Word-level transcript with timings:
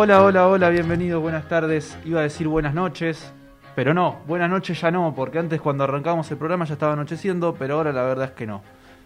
Hola, 0.00 0.22
hola, 0.22 0.46
hola, 0.46 0.68
bienvenidos, 0.70 1.20
buenas 1.20 1.48
tardes. 1.48 1.98
Iba 2.04 2.20
a 2.20 2.22
decir 2.22 2.46
buenas 2.46 2.72
noches, 2.72 3.32
pero 3.74 3.92
no, 3.92 4.18
buenas 4.28 4.48
noches 4.48 4.80
ya 4.80 4.92
no, 4.92 5.12
porque 5.12 5.40
antes 5.40 5.60
cuando 5.60 5.82
arrancamos 5.82 6.30
el 6.30 6.36
programa 6.36 6.66
ya 6.66 6.74
estaba 6.74 6.92
anocheciendo, 6.92 7.56
pero 7.58 7.74
ahora 7.74 7.92
la 7.92 8.04
verdad 8.04 8.26
es 8.26 8.30
que 8.30 8.46
no. 8.46 8.62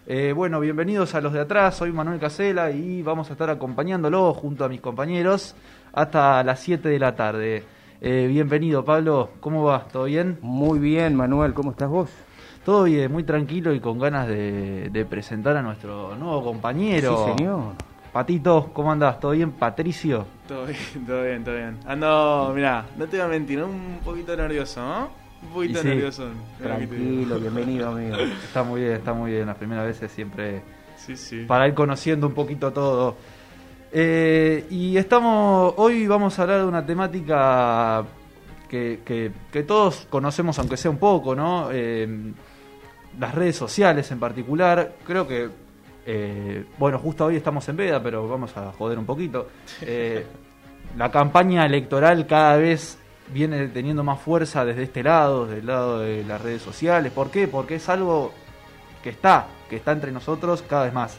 Eh, 0.06 0.34
bueno, 0.36 0.60
bienvenidos 0.60 1.14
a 1.14 1.22
los 1.22 1.32
de 1.32 1.40
atrás, 1.40 1.76
soy 1.76 1.92
Manuel 1.92 2.20
Casela 2.20 2.70
y 2.70 3.00
vamos 3.00 3.30
a 3.30 3.32
estar 3.32 3.48
acompañándolo 3.48 4.34
junto 4.34 4.66
a 4.66 4.68
mis 4.68 4.82
compañeros 4.82 5.56
hasta 5.94 6.44
las 6.44 6.60
7 6.60 6.90
de 6.90 6.98
la 6.98 7.16
tarde. 7.16 7.64
Eh, 8.02 8.26
bienvenido 8.28 8.84
Pablo, 8.84 9.30
¿cómo 9.40 9.64
va? 9.64 9.86
¿Todo 9.90 10.04
bien? 10.04 10.36
Muy 10.42 10.78
bien, 10.78 11.14
Manuel, 11.16 11.54
¿cómo 11.54 11.70
estás 11.70 11.88
vos? 11.88 12.10
Todo 12.66 12.84
bien, 12.84 13.10
muy 13.10 13.24
tranquilo 13.24 13.72
y 13.72 13.80
con 13.80 13.98
ganas 13.98 14.28
de, 14.28 14.90
de 14.90 15.04
presentar 15.06 15.56
a 15.56 15.62
nuestro 15.62 16.14
nuevo 16.16 16.44
compañero. 16.44 17.16
Sí, 17.16 17.32
señor. 17.38 17.91
Patito, 18.12 18.70
¿cómo 18.74 18.92
andás? 18.92 19.18
¿Todo 19.20 19.30
bien, 19.32 19.52
Patricio? 19.52 20.26
Todo 20.46 20.66
bien, 20.66 20.78
todo 21.06 21.22
bien, 21.24 21.44
todo 21.44 21.54
bien. 21.54 21.78
Ando, 21.86 22.52
mirá, 22.54 22.84
no 22.96 23.06
te 23.06 23.16
voy 23.16 23.24
a 23.26 23.28
mentir, 23.28 23.62
un 23.62 24.00
poquito 24.04 24.36
nervioso, 24.36 24.80
¿no? 24.82 25.08
Un 25.42 25.48
poquito 25.54 25.80
sí, 25.80 25.88
nervioso. 25.88 26.28
Tranquilo, 26.60 27.38
bienvenido, 27.40 27.88
amigo. 27.88 28.16
Está 28.16 28.62
muy 28.62 28.82
bien, 28.82 28.92
está 28.92 29.12
muy 29.14 29.32
bien. 29.32 29.46
Las 29.46 29.56
primeras 29.56 29.86
veces 29.86 30.12
siempre 30.12 30.62
Sí, 30.96 31.16
sí. 31.16 31.44
para 31.48 31.66
ir 31.66 31.74
conociendo 31.74 32.26
un 32.26 32.34
poquito 32.34 32.70
todo. 32.72 33.16
Eh, 33.90 34.66
y 34.70 34.96
estamos, 34.96 35.74
hoy 35.78 36.06
vamos 36.06 36.38
a 36.38 36.42
hablar 36.42 36.60
de 36.60 36.66
una 36.66 36.84
temática 36.86 38.04
que, 38.68 39.00
que- 39.04 39.32
que 39.50 39.62
todos 39.64 40.06
conocemos, 40.10 40.58
aunque 40.58 40.76
sea 40.76 40.90
un 40.90 40.98
poco, 40.98 41.34
¿no? 41.34 41.68
Eh, 41.72 42.32
las 43.18 43.34
redes 43.34 43.56
sociales 43.56 44.10
en 44.12 44.20
particular. 44.20 44.92
Creo 45.06 45.26
que, 45.26 45.48
eh, 46.06 46.64
bueno, 46.78 46.98
justo 46.98 47.26
hoy 47.26 47.36
estamos 47.36 47.68
en 47.68 47.76
veda, 47.76 48.02
pero 48.02 48.28
vamos 48.28 48.56
a 48.56 48.72
joder 48.72 48.98
un 48.98 49.06
poquito. 49.06 49.48
Eh, 49.80 50.26
la 50.96 51.10
campaña 51.10 51.64
electoral 51.64 52.26
cada 52.26 52.56
vez 52.56 52.98
viene 53.32 53.68
teniendo 53.68 54.04
más 54.04 54.20
fuerza 54.20 54.64
desde 54.64 54.82
este 54.84 55.02
lado, 55.02 55.46
del 55.46 55.66
lado 55.66 56.00
de 56.00 56.24
las 56.24 56.40
redes 56.40 56.62
sociales. 56.62 57.12
¿Por 57.12 57.30
qué? 57.30 57.48
Porque 57.48 57.76
es 57.76 57.88
algo 57.88 58.32
que 59.02 59.10
está, 59.10 59.46
que 59.68 59.76
está 59.76 59.92
entre 59.92 60.12
nosotros 60.12 60.62
cada 60.68 60.84
vez 60.84 60.92
más. 60.92 61.18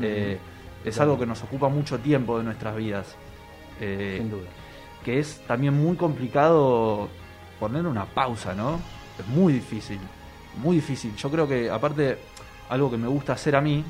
Eh, 0.00 0.38
es 0.84 0.98
algo 0.98 1.18
que 1.18 1.26
nos 1.26 1.42
ocupa 1.42 1.68
mucho 1.68 1.98
tiempo 1.98 2.38
de 2.38 2.44
nuestras 2.44 2.76
vidas. 2.76 3.14
Eh, 3.80 4.16
Sin 4.18 4.30
duda. 4.30 4.48
que 5.04 5.18
es 5.18 5.40
también 5.46 5.74
muy 5.74 5.96
complicado 5.96 7.08
poner 7.58 7.86
una 7.86 8.04
pausa, 8.06 8.54
¿no? 8.54 8.80
Es 9.18 9.26
muy 9.26 9.52
difícil, 9.52 9.98
muy 10.62 10.76
difícil. 10.76 11.14
Yo 11.16 11.30
creo 11.30 11.46
que, 11.46 11.70
aparte, 11.70 12.18
algo 12.68 12.90
que 12.90 12.96
me 12.96 13.08
gusta 13.08 13.34
hacer 13.34 13.56
a 13.56 13.60
mí, 13.60 13.84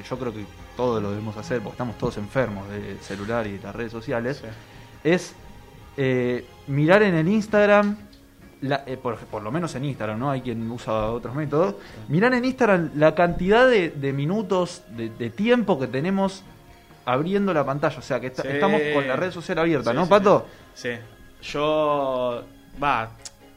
que 0.00 0.08
yo 0.08 0.18
creo 0.18 0.32
que 0.32 0.44
todos 0.76 1.02
lo 1.02 1.10
debemos 1.10 1.36
hacer 1.36 1.58
porque 1.60 1.74
estamos 1.74 1.98
todos 1.98 2.16
enfermos 2.18 2.68
del 2.70 2.98
celular 3.00 3.46
y 3.48 3.58
de 3.58 3.62
las 3.64 3.74
redes 3.74 3.90
sociales, 3.92 4.38
Sí. 4.38 4.48
es 5.04 5.34
eh, 5.96 6.46
mirar 6.68 7.02
en 7.02 7.16
el 7.16 7.26
Instagram, 7.26 7.96
la- 8.60 8.84
eh, 8.86 8.96
por, 8.96 9.16
por 9.18 9.42
lo 9.42 9.50
menos 9.50 9.74
en 9.74 9.84
Instagram, 9.84 10.18
¿no? 10.20 10.30
Hay 10.30 10.42
quien 10.42 10.70
usa 10.70 11.10
otros 11.10 11.34
métodos. 11.34 11.74
Mirar 12.08 12.32
en 12.34 12.44
Instagram 12.44 12.90
la 12.94 13.16
cantidad 13.16 13.68
de, 13.68 13.90
de 13.90 14.12
minutos, 14.12 14.82
de, 14.96 15.08
de 15.10 15.30
tiempo 15.30 15.76
que 15.80 15.88
tenemos 15.88 16.44
abriendo 17.04 17.52
la 17.52 17.64
pantalla. 17.66 17.98
O 17.98 18.02
sea, 18.02 18.20
que 18.20 18.30
Sí. 18.30 18.42
estamos 18.44 18.80
con 18.94 19.08
la 19.08 19.16
red 19.16 19.32
social 19.32 19.58
abierta, 19.58 19.92
¿no, 19.92 20.08
Pato? 20.08 20.46
Sí. 20.74 20.90
Yo, 21.42 22.44
va, 22.82 23.10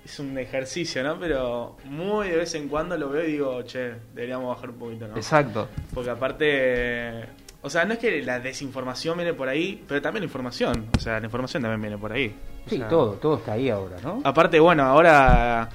es 0.03 0.19
un 0.19 0.37
ejercicio, 0.37 1.03
¿no? 1.03 1.19
Pero 1.19 1.77
muy 1.85 2.29
de 2.29 2.37
vez 2.37 2.55
en 2.55 2.67
cuando 2.67 2.97
lo 2.97 3.09
veo 3.09 3.23
y 3.25 3.31
digo, 3.33 3.61
che, 3.63 3.93
deberíamos 4.13 4.55
bajar 4.55 4.69
un 4.71 4.77
poquito, 4.77 5.07
¿no? 5.07 5.15
Exacto. 5.15 5.67
Porque 5.93 6.09
aparte, 6.09 7.25
o 7.61 7.69
sea, 7.69 7.85
no 7.85 7.93
es 7.93 7.99
que 7.99 8.21
la 8.23 8.39
desinformación 8.39 9.17
viene 9.17 9.33
por 9.33 9.47
ahí, 9.47 9.83
pero 9.87 10.01
también 10.01 10.21
la 10.21 10.25
información. 10.25 10.87
O 10.97 10.99
sea, 10.99 11.19
la 11.19 11.25
información 11.25 11.61
también 11.63 11.81
viene 11.81 11.97
por 11.97 12.11
ahí. 12.11 12.35
O 12.65 12.69
Sí, 12.69 12.77
sea, 12.77 12.87
todo, 12.87 13.13
todo 13.13 13.37
está 13.37 13.53
ahí 13.53 13.69
ahora, 13.69 13.97
¿no? 14.03 14.21
Aparte, 14.23 14.59
bueno, 14.59 14.83
ahora, 14.83 15.69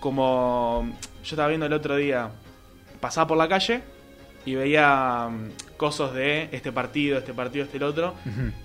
como 0.00 0.88
yo 1.22 1.30
estaba 1.34 1.48
viendo 1.48 1.66
el 1.66 1.72
otro 1.72 1.96
día, 1.96 2.30
pasaba 3.00 3.26
por 3.28 3.38
la 3.38 3.48
calle 3.48 3.82
y 4.44 4.54
veía 4.54 5.28
mm, 5.30 5.76
cosas 5.76 6.12
de 6.14 6.48
este 6.52 6.72
partido, 6.72 7.18
este 7.18 7.34
partido, 7.34 7.64
este 7.64 7.76
el 7.76 7.82
otro, 7.84 8.14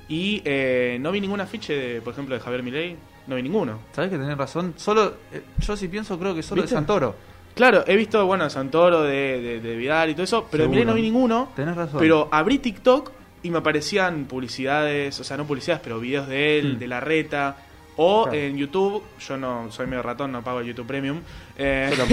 y 0.08 0.42
eh, 0.46 0.98
no 1.02 1.12
vi 1.12 1.22
ningún 1.22 1.42
afiche, 1.42 1.74
de, 1.74 2.02
por 2.02 2.14
ejemplo, 2.14 2.34
de 2.36 2.42
Javier 2.42 2.64
Milei, 2.64 2.96
no 3.28 3.36
vi 3.36 3.44
ninguno. 3.44 3.80
¿Sabes 3.94 4.10
que 4.12 4.18
tenés 4.18 4.38
razón? 4.38 4.74
Solo, 4.78 5.14
eh, 5.32 5.42
yo 5.60 5.76
sí 5.76 5.88
pienso, 5.88 6.18
creo 6.20 6.34
que 6.36 6.44
solo 6.44 6.62
¿Viste? 6.62 6.76
de 6.76 6.80
Santoro. 6.80 7.16
Claro, 7.56 7.84
he 7.88 7.96
visto, 7.96 8.26
bueno, 8.26 8.50
Santoro, 8.50 9.04
de, 9.04 9.42
de, 9.42 9.60
de 9.62 9.76
Vidal 9.78 10.10
y 10.10 10.14
todo 10.14 10.24
eso, 10.24 10.48
pero 10.52 10.64
de. 10.66 10.70
Milei 10.70 10.86
no 10.86 10.94
vi 10.94 11.02
ninguno. 11.02 11.50
Tenés 11.56 11.76
razón. 11.76 12.00
Pero 12.00 12.28
abrí 12.32 12.60
TikTok 12.60 13.12
y 13.44 13.50
me 13.52 13.60
aparecían 13.60 14.26
publicidades, 14.26 15.18
o 15.20 15.24
sea, 15.24 15.38
no 15.38 15.46
publicidades, 15.46 15.82
pero 15.84 16.00
videos 16.00 16.28
de 16.28 16.60
él, 16.60 16.76
Hmm. 16.76 16.80
de 16.80 16.88
la 16.88 17.00
reta. 17.00 17.58
O 17.98 18.24
Claro. 18.24 18.38
en 18.38 18.58
YouTube, 18.58 19.04
yo 19.20 19.38
no 19.38 19.72
soy 19.72 19.88
medio 19.88 20.04
ratón, 20.04 20.32
no 20.32 20.42
pago 20.42 20.62
YouTube 20.62 20.86
Premium. 20.88 21.22
Eh, 21.58 21.90
No, 21.98 22.04
No 22.04 22.08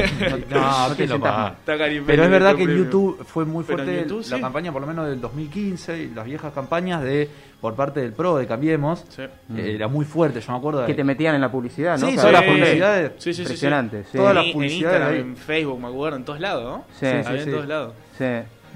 te 0.90 0.96
¿quién 0.96 1.08
lo 1.08 1.16
sientas 1.16 1.18
paga? 1.20 1.36
mal. 1.42 1.52
está 1.58 1.78
cariñoso 1.78 2.06
Pero 2.06 2.24
es 2.24 2.30
verdad 2.30 2.54
que 2.54 2.62
en 2.62 2.66
Premium. 2.68 2.84
YouTube 2.86 3.24
fue 3.26 3.44
muy 3.44 3.64
Pero 3.64 3.78
fuerte 3.78 4.00
YouTube, 4.02 4.24
la 4.30 4.36
sí. 4.36 4.42
campaña, 4.42 4.72
por 4.72 4.80
lo 4.80 4.86
menos 4.86 5.08
del 5.08 5.20
2015, 5.20 6.02
y 6.04 6.08
las 6.14 6.24
viejas 6.24 6.52
campañas 6.52 7.02
de 7.02 7.28
por 7.60 7.74
parte 7.74 8.00
del 8.00 8.12
PRO, 8.12 8.36
de 8.38 8.46
Cambiemos. 8.46 9.04
Sí. 9.08 9.22
eh, 9.22 9.72
era 9.74 9.86
muy 9.88 10.04
fuerte, 10.04 10.40
yo 10.40 10.52
me 10.52 10.58
acuerdo. 10.58 10.80
de- 10.80 10.86
Que 10.86 10.94
te 10.94 11.04
metían 11.04 11.34
en 11.36 11.40
la 11.40 11.50
publicidad, 11.50 11.98
¿no? 11.98 12.08
Sí, 12.08 12.16
todas 12.16 12.32
las 12.32 12.42
publicidades. 12.44 13.12
Sí, 13.18 13.22
sí, 13.22 13.32
sí, 13.32 13.34
sí. 13.34 13.42
Impresionante, 13.42 14.04
sí. 14.10 14.18
Todas 14.18 14.34
las 14.34 14.42
En- 14.44 14.48
en 14.50 14.54
publicidades 14.54 15.00
Instagram, 15.00 15.30
en 15.30 15.36
Facebook, 15.36 15.80
me 15.80 15.88
acuerdo, 15.88 16.16
en 16.16 16.24
todos 16.24 16.40
lados, 16.40 16.64
¿no? 16.64 16.84
Sí, 16.92 17.06
Sí, 17.06 17.06
Había 17.06 17.42
sí. 17.42 17.48
en 17.48 17.54
todos 17.54 17.66
lados. 17.68 17.94
Sí. 18.18 18.24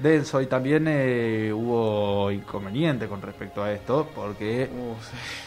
Denso 0.01 0.39
y 0.41 0.45
también 0.47 0.85
eh, 0.87 1.51
hubo 1.53 2.29
inconveniente 2.31 3.07
con 3.07 3.21
respecto 3.21 3.63
a 3.63 3.71
esto 3.71 4.07
porque 4.13 4.69
Uh, 4.71 4.95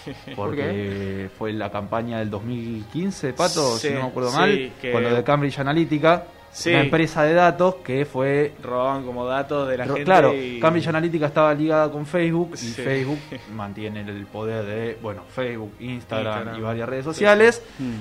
sí. 0.05 0.33
porque 0.35 1.29
fue 1.39 1.53
la 1.53 1.71
campaña 1.71 2.19
del 2.19 2.31
2015 2.31 3.33
pato 3.33 3.77
Sí, 3.77 3.89
si 3.89 3.95
no 3.95 4.01
me 4.03 4.07
acuerdo 4.09 4.31
sí, 4.31 4.37
mal 4.37 4.73
que- 4.81 4.93
con 4.93 5.03
lo 5.03 5.15
de 5.15 5.23
Cambridge 5.25 5.59
Analytica 5.59 6.25
una 6.67 6.81
empresa 6.81 7.23
de 7.23 7.35
datos 7.35 7.77
que 7.77 8.05
fue 8.05 8.55
Robaban 8.61 9.05
como 9.05 9.25
datos 9.25 9.69
de 9.69 9.77
la 9.79 9.85
gente. 9.87 10.03
claro 10.05 10.35
y- 10.35 10.59
Cambridge 10.59 10.89
Analytica 10.89 11.27
estaba 11.27 11.55
ligada 11.55 11.89
con 11.93 12.05
Facebook 12.07 12.55
y. 12.55 12.67
Facebook 12.73 13.19
mantiene 13.55 14.01
el 14.01 14.27
poder 14.27 14.65
de 14.65 14.99
bueno 15.01 15.23
Facebook 15.29 15.75
Instagram, 15.79 16.33
Instagram. 16.39 16.59
y 16.59 16.61
varias 16.63 16.89
redes 16.89 17.05
sociales 17.05 17.63
Mm. 17.79 17.93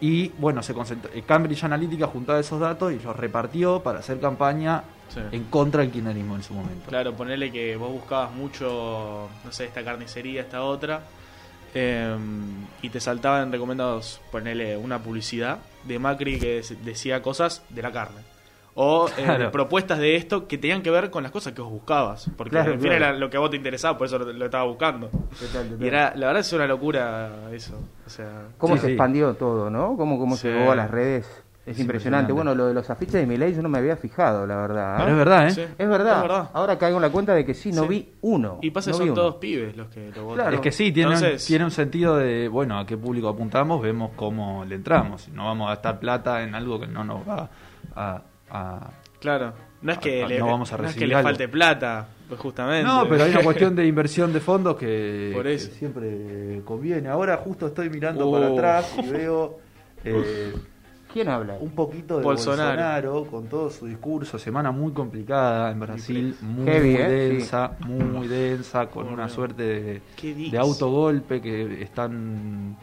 y 0.00 0.28
bueno 0.38 0.60
se 0.64 0.74
concentró 0.74 1.10
eh, 1.14 1.22
Cambridge 1.22 1.62
Analytica 1.62 2.08
juntaba 2.08 2.40
esos 2.40 2.58
datos 2.58 2.92
y 2.92 2.98
los 2.98 3.14
repartió 3.16 3.80
para 3.80 4.00
hacer 4.00 4.18
campaña 4.18 4.82
Sí. 5.08 5.20
en 5.30 5.44
contra 5.44 5.82
del 5.82 5.90
kirchnerismo 5.90 6.36
en 6.36 6.42
su 6.42 6.54
momento 6.54 6.88
Claro, 6.88 7.12
ponerle 7.14 7.52
que 7.52 7.76
vos 7.76 7.92
buscabas 7.92 8.32
mucho, 8.32 9.28
no 9.44 9.52
sé, 9.52 9.66
esta 9.66 9.84
carnicería, 9.84 10.40
esta 10.40 10.62
otra, 10.62 11.02
eh, 11.74 12.16
y 12.82 12.88
te 12.90 13.00
saltaban 13.00 13.50
recomendados 13.52 14.20
ponerle 14.30 14.76
una 14.76 14.98
publicidad 14.98 15.58
de 15.84 15.98
Macri 15.98 16.38
que 16.38 16.62
decía 16.84 17.22
cosas 17.22 17.62
de 17.70 17.82
la 17.82 17.90
carne. 17.92 18.20
O 18.74 19.06
eh, 19.08 19.12
Claro. 19.24 19.50
propuestas 19.52 19.98
de 19.98 20.16
esto 20.16 20.48
que 20.48 20.56
tenían 20.56 20.80
que 20.82 20.90
ver 20.90 21.10
con 21.10 21.22
las 21.22 21.30
cosas 21.32 21.52
que 21.52 21.60
vos 21.60 21.70
buscabas. 21.70 22.30
Porque 22.36 22.52
Claro, 22.52 22.72
al 22.72 22.78
fin 22.78 22.88
claro. 22.88 23.04
era 23.04 23.12
lo 23.12 23.28
que 23.28 23.36
a 23.36 23.40
vos 23.40 23.50
te 23.50 23.56
interesaba, 23.56 23.98
por 23.98 24.06
eso 24.06 24.18
lo, 24.18 24.32
lo 24.32 24.44
estaba 24.46 24.64
buscando. 24.64 25.08
Total, 25.08 25.68
total. 25.68 25.76
Y 25.82 25.86
era, 25.86 26.14
la 26.16 26.26
verdad 26.28 26.40
es 26.40 26.52
una 26.54 26.66
locura 26.66 27.50
eso. 27.52 27.78
O 28.06 28.08
sea, 28.08 28.48
Cómo 28.56 28.74
Sí, 28.76 28.80
se 28.80 28.86
sí. 28.86 28.92
expandió 28.92 29.34
todo, 29.34 29.68
¿no? 29.68 29.94
Cómo, 29.98 30.18
cómo 30.18 30.36
Sí. 30.36 30.48
llegó 30.48 30.72
a 30.72 30.76
las 30.76 30.90
redes. 30.90 31.41
Es, 31.64 31.76
Es 31.76 31.80
impresionante. 31.80 32.32
impresionante. 32.32 32.32
Bueno, 32.32 32.54
lo 32.56 32.66
de 32.66 32.74
los 32.74 32.90
afiches 32.90 33.14
de 33.14 33.26
Milei 33.26 33.54
yo 33.54 33.62
no 33.62 33.68
me 33.68 33.78
había 33.78 33.96
fijado, 33.96 34.46
la 34.48 34.56
verdad. 34.56 34.96
pero 34.98 35.10
es 35.12 35.16
verdad 35.16 35.46
eh 35.46 35.50
sí. 35.52 35.60
Es 35.78 35.88
verdad. 35.88 36.16
Es 36.16 36.22
verdad. 36.22 36.50
Ahora 36.54 36.76
caigo 36.76 36.96
en 36.98 37.02
la 37.02 37.10
cuenta 37.10 37.34
de 37.34 37.44
que 37.44 37.54
sí, 37.54 37.70
no 37.70 37.82
Sí. 37.82 37.88
vi 37.88 38.12
uno. 38.22 38.58
Y 38.62 38.70
pasa 38.72 38.86
que 38.90 38.92
no 38.92 38.96
son 38.98 39.06
uno. 39.10 39.14
todos 39.14 39.34
pibes 39.36 39.76
los 39.76 39.86
que 39.88 40.10
lo 40.14 40.24
votan. 40.24 40.36
Claro. 40.38 40.56
Es 40.56 40.60
que 40.60 40.72
sí, 40.72 40.90
tiene, 40.90 41.12
Entonces- 41.14 41.42
un, 41.42 41.46
tiene 41.46 41.64
un 41.64 41.70
sentido 41.70 42.16
de, 42.16 42.48
bueno, 42.48 42.78
a 42.80 42.84
qué 42.86 42.96
público 42.96 43.28
apuntamos, 43.28 43.80
vemos 43.80 44.10
cómo 44.16 44.64
le 44.64 44.74
entramos. 44.74 45.28
No 45.28 45.44
vamos 45.44 45.68
a 45.68 45.74
gastar 45.74 46.00
plata 46.00 46.42
en 46.42 46.54
algo 46.56 46.80
que 46.80 46.88
no 46.88 47.04
nos 47.04 47.20
va 47.28 47.48
a... 47.94 48.22
a- 48.50 48.90
Claro. 49.20 49.52
No 49.82 49.92
es 49.92 49.98
que, 49.98 50.26
le, 50.26 50.40
no 50.40 50.46
vamos 50.46 50.72
a 50.72 50.78
no 50.78 50.88
es 50.88 50.96
que 50.96 51.06
le 51.06 51.22
falte 51.22 51.46
plata, 51.46 52.08
pues 52.28 52.40
justamente. 52.40 52.82
No, 52.88 53.06
pero 53.08 53.22
hay 53.22 53.30
una 53.30 53.42
cuestión 53.44 53.76
de 53.76 53.86
inversión 53.86 54.32
de 54.32 54.40
fondos 54.40 54.74
que, 54.76 55.30
Por 55.32 55.44
que 55.44 55.54
eso. 55.54 55.70
siempre 55.70 56.60
conviene. 56.64 57.08
Ahora 57.08 57.36
justo 57.36 57.68
estoy 57.68 57.88
mirando 57.88 58.28
Oh. 58.28 58.32
para 58.32 58.48
atrás 58.48 58.96
y 59.00 59.08
veo 59.10 59.58
eh, 60.04 60.52
¿Quién 61.12 61.28
habla? 61.28 61.56
un 61.60 61.70
poquito 61.70 62.18
de 62.18 62.24
Bolsonaro. 62.24 62.70
Bolsonaro. 63.12 63.24
con 63.30 63.46
todo 63.46 63.70
su 63.70 63.86
discurso. 63.86 64.38
Semana 64.38 64.70
muy 64.72 64.92
complicada 64.92 65.70
en 65.70 65.80
Brasil, 65.80 66.36
muy 66.40 66.64
Heavy, 66.66 66.94
¿eh? 66.96 67.08
densa, 67.08 67.76
muy 67.86 68.28
densa, 68.28 68.86
con 68.86 69.08
Oh, 69.08 69.12
una 69.12 69.24
no. 69.24 69.28
suerte 69.28 70.02
de 70.22 70.58
autogolpe 70.58 71.40
que 71.40 71.82
están 71.82 72.76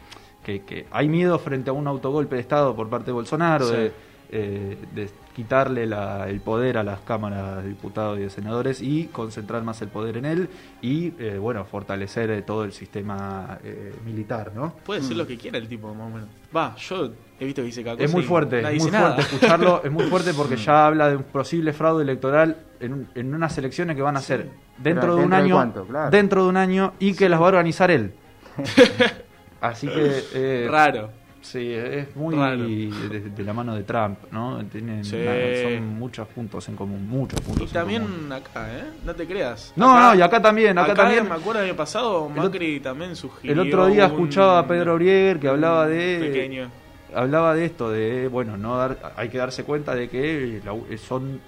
que, 0.44 0.62
que 0.62 0.86
hay 0.90 1.08
miedo 1.08 1.38
frente 1.38 1.68
a 1.70 1.72
un 1.72 1.86
autogolpe 1.86 2.36
de 2.36 2.40
estado 2.40 2.74
por 2.74 2.88
parte 2.88 3.06
de 3.06 3.12
Bolsonaro 3.12 3.66
Sí. 3.66 3.74
de, 3.76 3.92
eh, 4.32 4.76
de 4.94 5.10
quitarle 5.34 5.86
la- 5.86 6.28
el 6.28 6.40
poder 6.40 6.76
a 6.78 6.82
las 6.84 7.00
cámaras 7.00 7.62
de 7.62 7.68
diputados 7.70 8.18
y 8.18 8.22
de 8.22 8.30
senadores 8.30 8.80
y 8.82 9.04
concentrar 9.06 9.62
más 9.62 9.80
el 9.82 9.88
poder 9.88 10.16
en 10.18 10.24
él 10.24 10.48
y, 10.82 11.12
eh, 11.18 11.38
bueno, 11.40 11.64
fortalecer 11.64 12.30
eh, 12.30 12.42
todo 12.42 12.64
el 12.64 12.72
sistema 12.72 13.58
eh, 13.64 13.94
militar, 14.04 14.52
¿no? 14.54 14.74
Puede 14.84 15.02
ser 15.02 15.16
lo 15.16 15.26
que 15.26 15.36
quiera 15.36 15.58
el 15.58 15.66
tipo, 15.68 15.94
más 15.94 16.06
o 16.06 16.10
menos. 16.14 16.28
Va, 16.54 16.74
yo 16.76 17.10
he 17.38 17.44
visto 17.44 17.62
que 17.62 17.66
dice 17.66 17.82
cada 17.82 17.96
cosa 17.96 18.04
Es 18.04 18.12
muy 18.12 18.22
fuerte, 18.22 18.60
es 18.76 18.82
muy 18.82 18.90
nada. 18.90 19.14
fuerte 19.14 19.22
escucharlo, 19.34 19.82
es 19.84 19.90
muy 19.90 20.04
fuerte 20.04 20.34
porque 20.34 20.56
ya 20.56 20.86
habla 20.86 21.08
de 21.08 21.16
un 21.16 21.22
posible 21.24 21.72
fraude 21.72 22.02
electoral 22.02 22.56
en, 22.80 22.92
un- 22.92 23.08
en 23.14 23.34
unas 23.34 23.56
elecciones 23.58 23.96
que 23.96 24.02
van 24.02 24.16
a 24.16 24.20
ser 24.20 24.48
dentro 24.78 25.16
de 25.16 25.22
un 25.24 25.30
¿dentro 25.30 25.36
de 25.38 25.42
año, 25.44 25.54
cuánto? 25.54 25.84
Claro. 25.86 26.10
dentro 26.10 26.42
de 26.44 26.48
un 26.50 26.56
año 26.56 26.92
y 26.98 27.14
que 27.14 27.28
las 27.28 27.40
va 27.40 27.44
a 27.46 27.48
organizar 27.48 27.90
él. 27.90 28.12
Así 29.60 29.86
que 29.88 30.22
eh, 30.34 30.68
Raro. 30.70 31.10
Sí, 31.42 31.72
es 31.72 32.14
muy 32.16 32.36
de, 32.36 33.20
de 33.34 33.42
la 33.44 33.52
mano 33.54 33.74
de 33.74 33.82
Trump, 33.82 34.18
¿no? 34.30 34.62
Tienen 34.66 35.02
Sí. 35.04 35.16
una- 35.16 35.62
son 35.78 35.98
muchos 35.98 36.28
puntos 36.28 36.68
en 36.68 36.76
común, 36.76 37.08
muchos 37.08 37.40
puntos 37.40 37.62
Y 37.62 37.64
en 37.68 37.72
también 37.72 38.02
común. 38.02 38.32
acá, 38.32 38.68
¿eh? 38.76 38.84
No 39.04 39.14
te 39.14 39.26
creas. 39.26 39.72
No, 39.74 39.98
no, 39.98 40.14
y 40.14 40.20
acá 40.20 40.42
también, 40.42 40.76
acá 40.78 40.94
también. 40.94 41.26
me 41.28 41.34
acuerdo 41.34 41.60
el 41.62 41.68
año 41.70 41.76
pasado, 41.76 42.28
El 42.28 42.42
Macri 42.42 42.80
también 42.80 43.16
sugirió. 43.16 43.52
El 43.52 43.68
otro 43.68 43.86
día 43.86 44.04
un- 44.06 44.12
escuchaba 44.12 44.58
a 44.58 44.66
Pedro 44.66 44.96
Brieger 44.96 45.40
que 45.40 45.48
hablaba 45.48 45.86
de 45.86 46.18
Pequeño. 46.20 46.70
hablaba 47.14 47.54
de 47.54 47.64
esto 47.64 47.90
de 47.90 48.28
bueno, 48.28 48.56
no 48.58 48.76
dar 48.76 49.14
hay 49.16 49.30
que 49.30 49.38
darse 49.38 49.64
cuenta 49.64 49.94
de 49.94 50.08
que 50.10 50.60
la- 50.64 50.98
son 50.98 51.40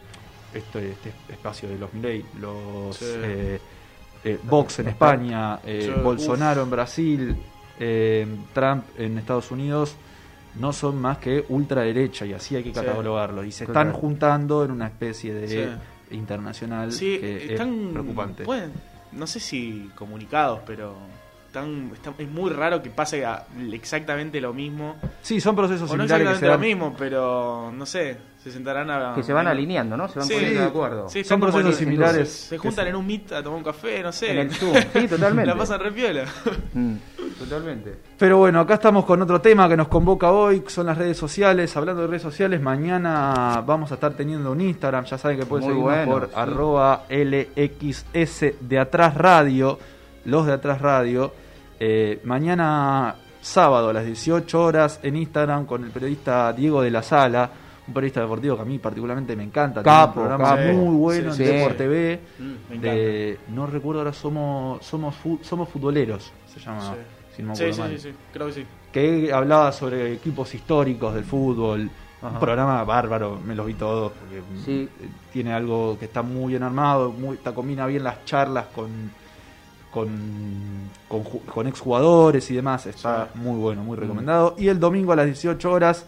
este, 0.54 0.90
este 0.92 1.12
espacio 1.30 1.68
de 1.68 1.78
los 1.78 1.92
Milei, 1.92 2.24
los 2.40 2.96
Sí. 2.96 3.04
eh, 3.08 3.60
eh, 4.24 4.38
Vox 4.44 4.78
en 4.78 4.88
España, 4.88 5.58
eh, 5.66 5.92
Sí, 5.94 6.00
Bolsonaro 6.02 6.62
en 6.62 6.70
Brasil, 6.70 7.36
eh, 7.84 8.26
Trump 8.54 8.84
en 8.96 9.18
Estados 9.18 9.50
Unidos 9.50 9.96
no 10.60 10.72
son 10.72 11.00
más 11.00 11.18
que 11.18 11.44
ultraderecha 11.48 12.24
y 12.26 12.32
así 12.34 12.54
hay 12.54 12.62
que 12.62 12.68
Sí. 12.68 12.74
catalogarlo 12.74 13.42
y 13.42 13.50
se 13.50 13.64
están 13.64 13.92
juntando 13.92 14.64
en 14.64 14.70
una 14.70 14.86
especie 14.86 15.34
de 15.34 15.48
Sí. 15.48 16.14
internacional 16.16 16.92
Sí, 16.92 17.18
que 17.18 17.52
están. 17.52 17.86
es 17.86 17.92
preocupante. 17.92 18.44
no 19.12 19.26
sé 19.26 19.40
si 19.40 19.90
comunicados, 19.94 20.60
pero. 20.66 20.94
Están, 21.46 21.90
está- 21.92 22.14
es 22.16 22.30
muy 22.30 22.50
raro 22.50 22.82
que 22.82 22.88
pase 22.88 23.22
exactamente 23.72 24.40
lo 24.40 24.54
mismo. 24.54 24.96
Sí, 25.20 25.38
son 25.38 25.54
procesos 25.54 25.82
O 25.90 25.96
no 25.98 26.04
similares 26.04 26.26
que 26.28 26.32
exactamente 26.32 26.46
se 26.66 26.72
lo 26.72 26.76
mismo, 26.80 26.96
pero 26.98 27.70
no 27.76 27.84
sé, 27.84 28.16
se 28.42 28.50
sentarán 28.50 28.90
a. 28.90 29.14
Que 29.14 29.22
se 29.22 29.34
van 29.34 29.46
alineando, 29.46 29.94
¿no? 29.98 30.08
Se 30.08 30.18
van 30.18 30.28
Sí. 30.28 30.32
poniendo 30.34 30.60
de 30.62 30.66
acuerdo. 30.66 31.08
Sí, 31.10 31.12
Son 31.12 31.20
están 31.20 31.40
como 31.40 31.52
procesos 31.52 31.76
similares 31.78 32.30
Se 32.30 32.56
juntan 32.56 32.86
en 32.86 32.96
un 32.96 33.06
meet 33.06 33.32
a 33.32 33.42
tomar 33.42 33.58
un 33.58 33.64
café, 33.64 34.02
no 34.02 34.12
sé. 34.12 34.30
En 34.30 34.38
el 34.38 34.50
Zoom, 34.50 34.72
sí, 34.94 35.06
totalmente. 35.08 35.46
La 35.52 35.56
pasan 35.56 35.80
re 35.80 35.92
piola. 35.92 36.24
Mm, 36.72 36.94
totalmente. 37.44 37.96
Pero 38.18 38.38
bueno, 38.38 38.60
acá 38.60 38.74
estamos 38.74 39.04
con 39.04 39.20
otro 39.22 39.40
tema 39.40 39.68
que 39.68 39.76
nos 39.76 39.88
convoca 39.88 40.30
hoy, 40.30 40.62
son 40.66 40.86
las 40.86 40.98
redes 40.98 41.16
sociales. 41.16 41.76
Hablando 41.76 42.02
de 42.02 42.08
redes 42.08 42.22
sociales, 42.22 42.60
mañana 42.60 43.62
vamos 43.66 43.90
a 43.90 43.94
estar 43.94 44.14
teniendo 44.14 44.52
un 44.52 44.60
Instagram. 44.60 45.04
Ya 45.04 45.18
saben 45.18 45.38
que 45.38 45.46
pueden 45.46 45.66
seguirnos 45.68 45.92
bueno, 46.06 46.12
por 46.12 46.26
sí. 46.28 46.32
arroba 46.34 47.04
LXS 47.08 48.54
de 48.60 48.78
Atrás 48.78 49.14
Radio, 49.16 49.78
los 50.24 50.46
de 50.46 50.52
Atrás 50.52 50.80
Radio. 50.80 51.32
Eh, 51.80 52.20
mañana 52.24 53.16
sábado 53.40 53.90
a 53.90 53.92
las 53.92 54.04
18 54.06 54.62
horas 54.62 55.00
en 55.02 55.16
Instagram 55.16 55.66
con 55.66 55.82
el 55.84 55.90
periodista 55.90 56.52
Diego 56.52 56.80
de 56.80 56.90
la 56.92 57.02
Sala, 57.02 57.50
un 57.88 57.92
periodista 57.92 58.20
deportivo 58.20 58.54
que 58.54 58.62
a 58.62 58.64
mí 58.64 58.78
particularmente 58.78 59.34
me 59.34 59.42
encanta. 59.42 59.82
tiene 59.82 59.98
Capo, 59.98 60.20
un 60.20 60.26
programa 60.28 60.56
capo. 60.56 60.72
muy 60.74 60.94
bueno 60.96 61.32
Sí, 61.32 61.42
en 61.42 61.48
sí. 61.48 61.54
Deport 61.56 61.76
TV. 61.76 62.20
Mm, 62.38 62.80
de, 62.80 63.38
no 63.48 63.66
recuerdo 63.66 64.00
ahora, 64.02 64.12
somos 64.12 64.84
somos 64.86 65.16
fu- 65.16 65.40
somos 65.42 65.68
futboleros, 65.68 66.32
se 66.46 66.60
llama. 66.60 66.80
Sí. 66.94 67.00
Si 67.36 67.42
no 67.42 67.48
me 67.50 67.56
Sí, 67.56 67.64
acuerdo 67.64 67.74
sí, 67.74 67.80
mal 67.80 68.00
sí, 68.00 68.10
sí, 68.10 68.14
creo 68.32 68.46
que 68.48 68.52
sí. 68.52 68.66
que 68.92 69.32
hablaba 69.32 69.72
sobre 69.72 70.12
equipos 70.14 70.54
históricos 70.54 71.14
del 71.14 71.24
fútbol. 71.24 71.90
Ajá. 72.20 72.34
Un 72.34 72.38
programa 72.40 72.84
bárbaro, 72.84 73.40
me 73.44 73.54
los 73.56 73.66
vi 73.66 73.74
todos, 73.74 74.12
porque 74.12 74.42
Sí. 74.64 74.88
eh, 75.00 75.08
tiene 75.32 75.52
algo 75.52 75.98
que 75.98 76.04
está 76.04 76.22
muy 76.22 76.52
bien 76.52 76.62
armado, 76.62 77.10
muy, 77.10 77.34
está, 77.36 77.52
combina 77.52 77.84
bien 77.86 78.04
las 78.04 78.24
charlas 78.24 78.66
con 78.74 79.10
con, 79.90 80.08
con, 81.06 81.22
con 81.22 81.66
exjugadores 81.66 82.50
y 82.50 82.54
demás, 82.54 82.86
está 82.86 83.28
Sí. 83.30 83.38
muy 83.40 83.58
bueno, 83.58 83.82
muy 83.84 83.94
recomendado. 83.96 84.54
Y 84.56 84.68
el 84.68 84.80
domingo 84.80 85.12
a 85.12 85.16
las 85.16 85.26
18 85.26 85.70
horas, 85.70 86.06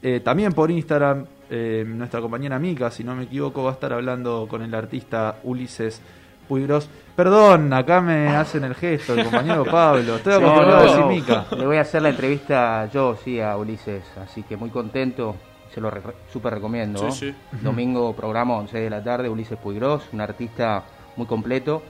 eh, 0.00 0.20
también 0.24 0.54
por 0.54 0.70
Instagram, 0.70 1.26
eh, 1.50 1.84
nuestra 1.86 2.22
compañera 2.22 2.58
Mica, 2.58 2.90
si 2.90 3.04
no 3.04 3.14
me 3.14 3.24
equivoco, 3.24 3.62
va 3.64 3.70
a 3.70 3.74
estar 3.74 3.92
hablando 3.92 4.46
con 4.48 4.62
el 4.62 4.74
artista 4.74 5.40
Ulises 5.42 6.00
Puigros. 6.48 6.88
Perdón, 7.14 7.72
acá 7.72 8.00
me 8.00 8.28
hacen 8.28 8.64
el 8.64 8.74
gesto, 8.74 9.14
el 9.14 9.24
compañero 9.24 9.64
Pablo. 9.70 10.16
Estoy 10.16 10.34
Sí, 10.34 10.38
acostumbrado 10.40 10.76
a 10.76 10.78
no, 10.78 10.82
decir 10.84 11.00
no. 11.00 11.08
Mica. 11.08 11.46
Le 11.56 11.66
voy 11.66 11.76
a 11.76 11.80
hacer 11.82 12.02
la 12.02 12.08
entrevista 12.10 12.88
yo, 12.92 13.16
sí, 13.22 13.40
a 13.40 13.56
Ulises. 13.56 14.02
Así 14.22 14.42
que 14.42 14.56
muy 14.56 14.70
contento. 14.70 15.36
Se 15.74 15.80
lo 15.80 15.90
re- 15.90 16.00
súper 16.32 16.54
recomiendo. 16.54 17.10
Sí, 17.10 17.26
sí. 17.30 17.34
Domingo, 17.62 18.14
programa 18.14 18.56
11 18.56 18.78
de 18.78 18.90
la 18.90 19.02
tarde. 19.04 19.28
Ulises 19.28 19.58
Puigros, 19.58 20.04
un 20.12 20.20
artista 20.20 20.82
muy 21.16 21.26
completo. 21.26 21.82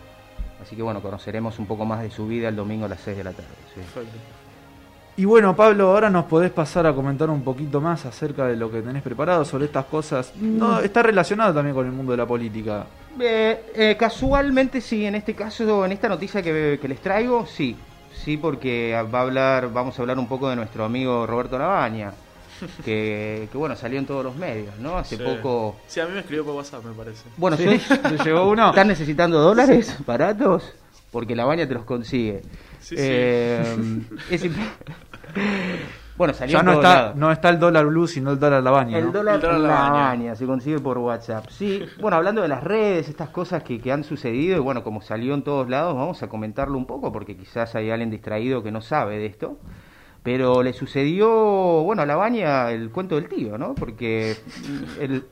Así 0.62 0.74
que 0.74 0.82
bueno, 0.82 1.00
conoceremos 1.00 1.58
un 1.60 1.66
poco 1.66 1.84
más 1.84 2.02
de 2.02 2.10
su 2.10 2.26
vida 2.26 2.48
el 2.48 2.56
domingo 2.56 2.86
a 2.86 2.88
las 2.88 3.00
6 3.00 3.16
de 3.18 3.24
la 3.24 3.30
tarde. 3.30 3.48
Perfecto. 3.74 4.18
Y 5.16 5.24
bueno, 5.24 5.54
Pablo, 5.56 5.90
ahora 5.90 6.10
nos 6.10 6.24
podés 6.26 6.50
pasar 6.52 6.86
a 6.86 6.92
comentar 6.92 7.28
un 7.28 7.42
poquito 7.42 7.80
más 7.80 8.06
acerca 8.06 8.46
de 8.46 8.56
lo 8.56 8.70
que 8.70 8.82
tenés 8.82 9.02
preparado 9.02 9.44
sobre 9.44 9.64
estas 9.64 9.84
cosas. 9.86 10.32
No, 10.36 10.78
está 10.80 11.02
relacionado 11.02 11.52
también 11.54 11.74
con 11.74 11.86
el 11.86 11.92
mundo 11.92 12.12
de 12.12 12.18
la 12.18 12.26
política. 12.26 12.86
Eh, 13.20 13.72
eh, 13.74 13.96
casualmente 13.98 14.80
sí, 14.80 15.04
en 15.06 15.14
este 15.16 15.34
caso, 15.34 15.84
en 15.84 15.92
esta 15.92 16.08
noticia 16.08 16.42
que, 16.42 16.78
que 16.80 16.88
les 16.88 17.00
traigo, 17.00 17.46
sí. 17.46 17.76
Sí, 18.24 18.36
porque 18.36 19.00
va 19.14 19.20
a 19.20 19.22
hablar, 19.22 19.72
vamos 19.72 19.98
a 19.98 20.02
hablar 20.02 20.18
un 20.18 20.26
poco 20.28 20.48
de 20.50 20.56
nuestro 20.56 20.84
amigo 20.84 21.26
Roberto 21.26 21.58
Labaña, 21.58 22.12
que, 22.84 23.48
que 23.50 23.58
bueno, 23.58 23.76
salió 23.76 23.98
en 23.98 24.06
todos 24.06 24.24
los 24.24 24.34
medios, 24.36 24.76
¿no? 24.78 24.98
Hace 24.98 25.16
Sí. 25.16 25.22
poco... 25.22 25.76
Sí, 25.86 26.00
a 26.00 26.06
mí 26.06 26.12
me 26.12 26.20
escribió 26.20 26.44
por 26.44 26.54
WhatsApp, 26.54 26.84
me 26.84 26.92
parece. 26.92 27.22
Bueno, 27.36 27.56
Sí, 27.56 27.64
soy- 27.64 27.98
¿te 28.18 28.24
llegó 28.24 28.48
uno? 28.50 28.68
¿Están 28.70 28.88
necesitando 28.88 29.38
dólares 29.40 29.96
baratos? 30.06 30.72
Porque 31.12 31.34
Labaña 31.36 31.66
te 31.66 31.74
los 31.74 31.84
consigue. 31.84 32.42
Sí, 32.80 32.96
sí. 32.96 32.96
Eh, 32.98 33.76
es 34.30 34.44
imp- 34.44 34.56
bueno, 36.18 36.34
salió 36.34 36.58
Ya 36.58 36.62
no 36.62 36.72
está, 36.74 37.12
no 37.16 37.32
está 37.32 37.48
el 37.48 37.58
dólar 37.58 37.86
blue, 37.86 38.06
sino 38.06 38.32
el 38.32 38.38
dólar 38.38 38.62
labaña, 38.62 38.98
El 38.98 39.06
¿no? 39.06 39.12
dólar, 39.12 39.36
El 39.36 39.40
dólar 39.40 39.60
Labaña. 39.60 39.92
Labaña. 39.92 40.34
se 40.36 40.44
consigue 40.44 40.78
por 40.80 40.98
WhatsApp. 40.98 41.46
Sí, 41.48 41.82
bueno, 42.00 42.16
hablando 42.18 42.42
de 42.42 42.48
las 42.48 42.62
redes, 42.62 43.08
estas 43.08 43.30
cosas 43.30 43.62
que, 43.62 43.80
que 43.80 43.90
han 43.92 44.04
sucedido, 44.04 44.56
y 44.56 44.60
bueno, 44.60 44.82
como 44.82 45.00
salió 45.00 45.32
en 45.34 45.42
todos 45.42 45.68
lados, 45.70 45.94
vamos 45.94 46.22
a 46.22 46.28
comentarlo 46.28 46.76
un 46.76 46.84
poco, 46.86 47.10
porque 47.12 47.36
quizás 47.36 47.74
hay 47.74 47.90
alguien 47.90 48.10
distraído 48.10 48.62
que 48.62 48.70
no 48.70 48.80
sabe 48.82 49.16
de 49.18 49.26
esto. 49.26 49.58
Pero 50.24 50.62
le 50.64 50.72
sucedió, 50.72 51.28
bueno, 51.84 52.02
a 52.02 52.06
Labaña 52.06 52.70
el 52.72 52.90
cuento 52.90 53.14
del 53.14 53.28
tío, 53.28 53.56
¿no? 53.56 53.74
Porque 53.74 54.36
el- 55.00 55.24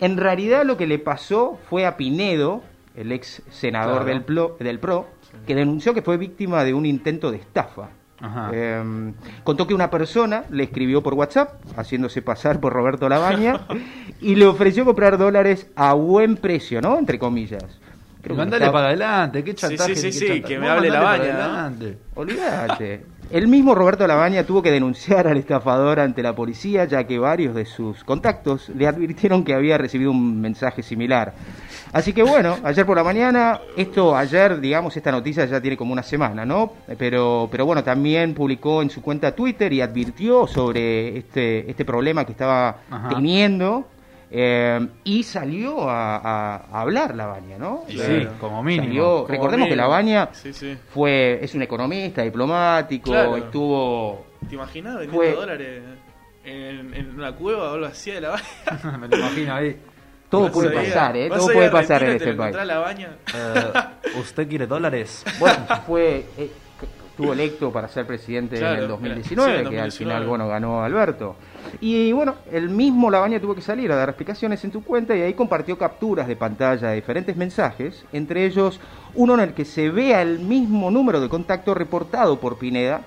en 0.00 0.16
realidad 0.16 0.64
lo 0.64 0.76
que 0.76 0.86
le 0.86 0.98
pasó 0.98 1.58
fue 1.68 1.86
a 1.86 1.96
Pinedo, 1.96 2.62
el 2.96 3.12
ex 3.12 3.42
senador 3.50 3.98
Claro. 4.02 4.04
del, 4.06 4.22
PLO 4.24 4.56
del 4.58 4.78
PRO, 4.80 5.06
que 5.46 5.54
denunció 5.54 5.92
que 5.94 6.02
fue 6.02 6.16
víctima 6.16 6.64
de 6.64 6.72
un 6.74 6.86
intento 6.86 7.30
de 7.30 7.36
estafa. 7.36 7.90
Ajá. 8.24 8.50
Eh, 8.54 9.12
contó 9.42 9.66
que 9.66 9.74
una 9.74 9.90
persona 9.90 10.44
le 10.50 10.64
escribió 10.64 11.02
por 11.02 11.14
WhatsApp, 11.14 11.60
haciéndose 11.76 12.22
pasar 12.22 12.58
por 12.58 12.72
Roberto 12.72 13.08
Labaña, 13.08 13.66
y 14.20 14.34
le 14.34 14.46
ofreció 14.46 14.84
comprar 14.84 15.18
dólares 15.18 15.70
a 15.76 15.92
buen 15.92 16.36
precio, 16.36 16.80
¿no? 16.80 16.98
Entre 16.98 17.18
comillas. 17.18 17.64
Creo 18.22 18.36
que 18.36 18.40
Mandale 18.40 18.70
para 18.70 18.86
adelante, 18.88 19.44
qué 19.44 19.54
chantaje. 19.54 19.94
sí, 19.94 20.10
sí, 20.10 20.26
sí, 20.26 20.40
que 20.40 20.58
me 20.58 20.70
hable 20.70 20.88
Labaña. 20.88 21.70
Olvídate. 22.14 23.04
El 23.30 23.48
mismo 23.48 23.74
Roberto 23.74 24.06
Labaña 24.06 24.44
tuvo 24.44 24.62
que 24.62 24.70
denunciar 24.70 25.26
al 25.26 25.36
estafador 25.36 26.00
ante 26.00 26.22
la 26.22 26.34
policía, 26.34 26.86
ya 26.86 27.04
que 27.04 27.18
varios 27.18 27.54
de 27.54 27.66
sus 27.66 28.02
contactos 28.04 28.70
le 28.70 28.86
advirtieron 28.86 29.44
que 29.44 29.54
había 29.54 29.76
recibido 29.76 30.10
un 30.10 30.40
mensaje 30.40 30.82
similar. 30.82 31.34
Así 31.94 32.12
que 32.12 32.24
bueno, 32.24 32.58
ayer 32.64 32.84
por 32.84 32.96
la 32.96 33.04
mañana, 33.04 33.60
esto 33.76 34.16
ayer, 34.16 34.60
digamos, 34.60 34.96
esta 34.96 35.12
noticia 35.12 35.44
ya 35.46 35.60
tiene 35.60 35.76
como 35.76 35.92
una 35.92 36.02
semana, 36.02 36.44
¿no? 36.44 36.72
Pero, 36.98 37.48
pero 37.50 37.64
bueno, 37.66 37.84
también 37.84 38.34
publicó 38.34 38.82
en 38.82 38.90
su 38.90 39.00
cuenta 39.00 39.32
Twitter 39.34 39.72
y 39.72 39.80
advirtió 39.80 40.46
sobre 40.48 41.16
este, 41.16 41.70
este 41.70 41.84
problema 41.84 42.24
que 42.26 42.32
estaba 42.32 42.78
Ajá. 42.90 43.08
teniendo. 43.10 43.86
eh, 44.36 44.84
y 45.04 45.22
salió 45.22 45.88
a, 45.88 46.16
a- 46.16 46.56
a 46.72 46.80
hablar 46.80 47.14
Labaña, 47.14 47.56
¿no? 47.56 47.84
Y 47.86 47.94
Claro. 47.94 48.20
sí, 48.20 48.26
como 48.40 48.60
mínimo. 48.64 48.84
Salió- 48.86 49.04
Como 49.18 49.28
recordemos 49.28 49.68
que 49.68 49.74
mínimo. 49.74 49.88
Labaña 49.88 50.28
Sí, 50.32 50.52
sí. 50.52 50.76
fue 50.92 51.38
es 51.40 51.54
un 51.54 51.62
economista, 51.62 52.22
diplomático, 52.22 53.10
Claro. 53.12 53.36
estuvo 53.36 54.26
¿Te 54.48 54.56
imaginas 54.56 54.94
vendiendo 54.98 55.16
Fue- 55.16 55.32
dólares 55.36 55.82
en, 56.44 56.92
en 56.94 57.14
una 57.14 57.32
cueva 57.36 57.70
o 57.70 57.74
algo 57.74 57.86
así 57.86 58.10
de 58.10 58.20
la 58.22 58.30
baña? 58.30 58.98
me 58.98 59.06
lo 59.06 59.16
imagino 59.18 59.54
ahí. 59.54 59.76
Todo 60.38 60.52
puede 60.52 60.70
pasar, 60.70 61.16
¿eh? 61.16 61.28
vas 61.28 61.38
Todo 61.38 61.52
puede 61.52 61.70
pasar 61.70 62.02
en 62.04 62.10
este 62.10 62.34
país. 62.34 62.54
encontrás 62.54 62.66
la 62.66 62.78
baña. 62.78 63.08
Eh, 63.34 64.18
¿Usted 64.20 64.48
quiere 64.48 64.66
dólares? 64.66 65.24
Bueno, 65.38 65.56
fue 65.86 66.26
eh, 66.38 66.50
estuvo 67.10 67.32
electo 67.32 67.70
para 67.72 67.86
ser 67.88 68.06
presidente 68.06 68.56
en 68.56 68.60
Claro, 68.60 68.74
el 68.76 68.82
sí, 68.82 68.88
2019, 68.88 69.50
en 69.50 69.54
que 69.54 69.80
al 69.80 69.86
2019. 69.86 69.98
final 69.98 70.26
bueno 70.28 70.48
ganó 70.48 70.82
Alberto. 70.82 71.36
Y 71.80 72.12
bueno, 72.12 72.34
el 72.50 72.68
mismo 72.68 73.10
Labaña 73.10 73.40
tuvo 73.40 73.54
que 73.54 73.60
salir 73.62 73.90
a 73.92 73.96
dar 73.96 74.08
explicaciones 74.08 74.62
en 74.64 74.70
tu 74.70 74.82
cuenta 74.82 75.14
y 75.16 75.22
ahí 75.22 75.34
compartió 75.34 75.78
capturas 75.78 76.26
de 76.26 76.36
pantalla 76.36 76.88
de 76.88 76.96
diferentes 76.96 77.36
mensajes, 77.36 78.04
entre 78.12 78.44
ellos 78.46 78.80
uno 79.14 79.34
en 79.34 79.40
el 79.40 79.54
que 79.54 79.64
se 79.64 79.90
vea 79.90 80.22
el 80.22 80.40
mismo 80.40 80.90
número 80.90 81.20
de 81.20 81.28
contacto 81.28 81.72
reportado 81.74 82.38
por 82.40 82.58
Pineda 82.58 83.02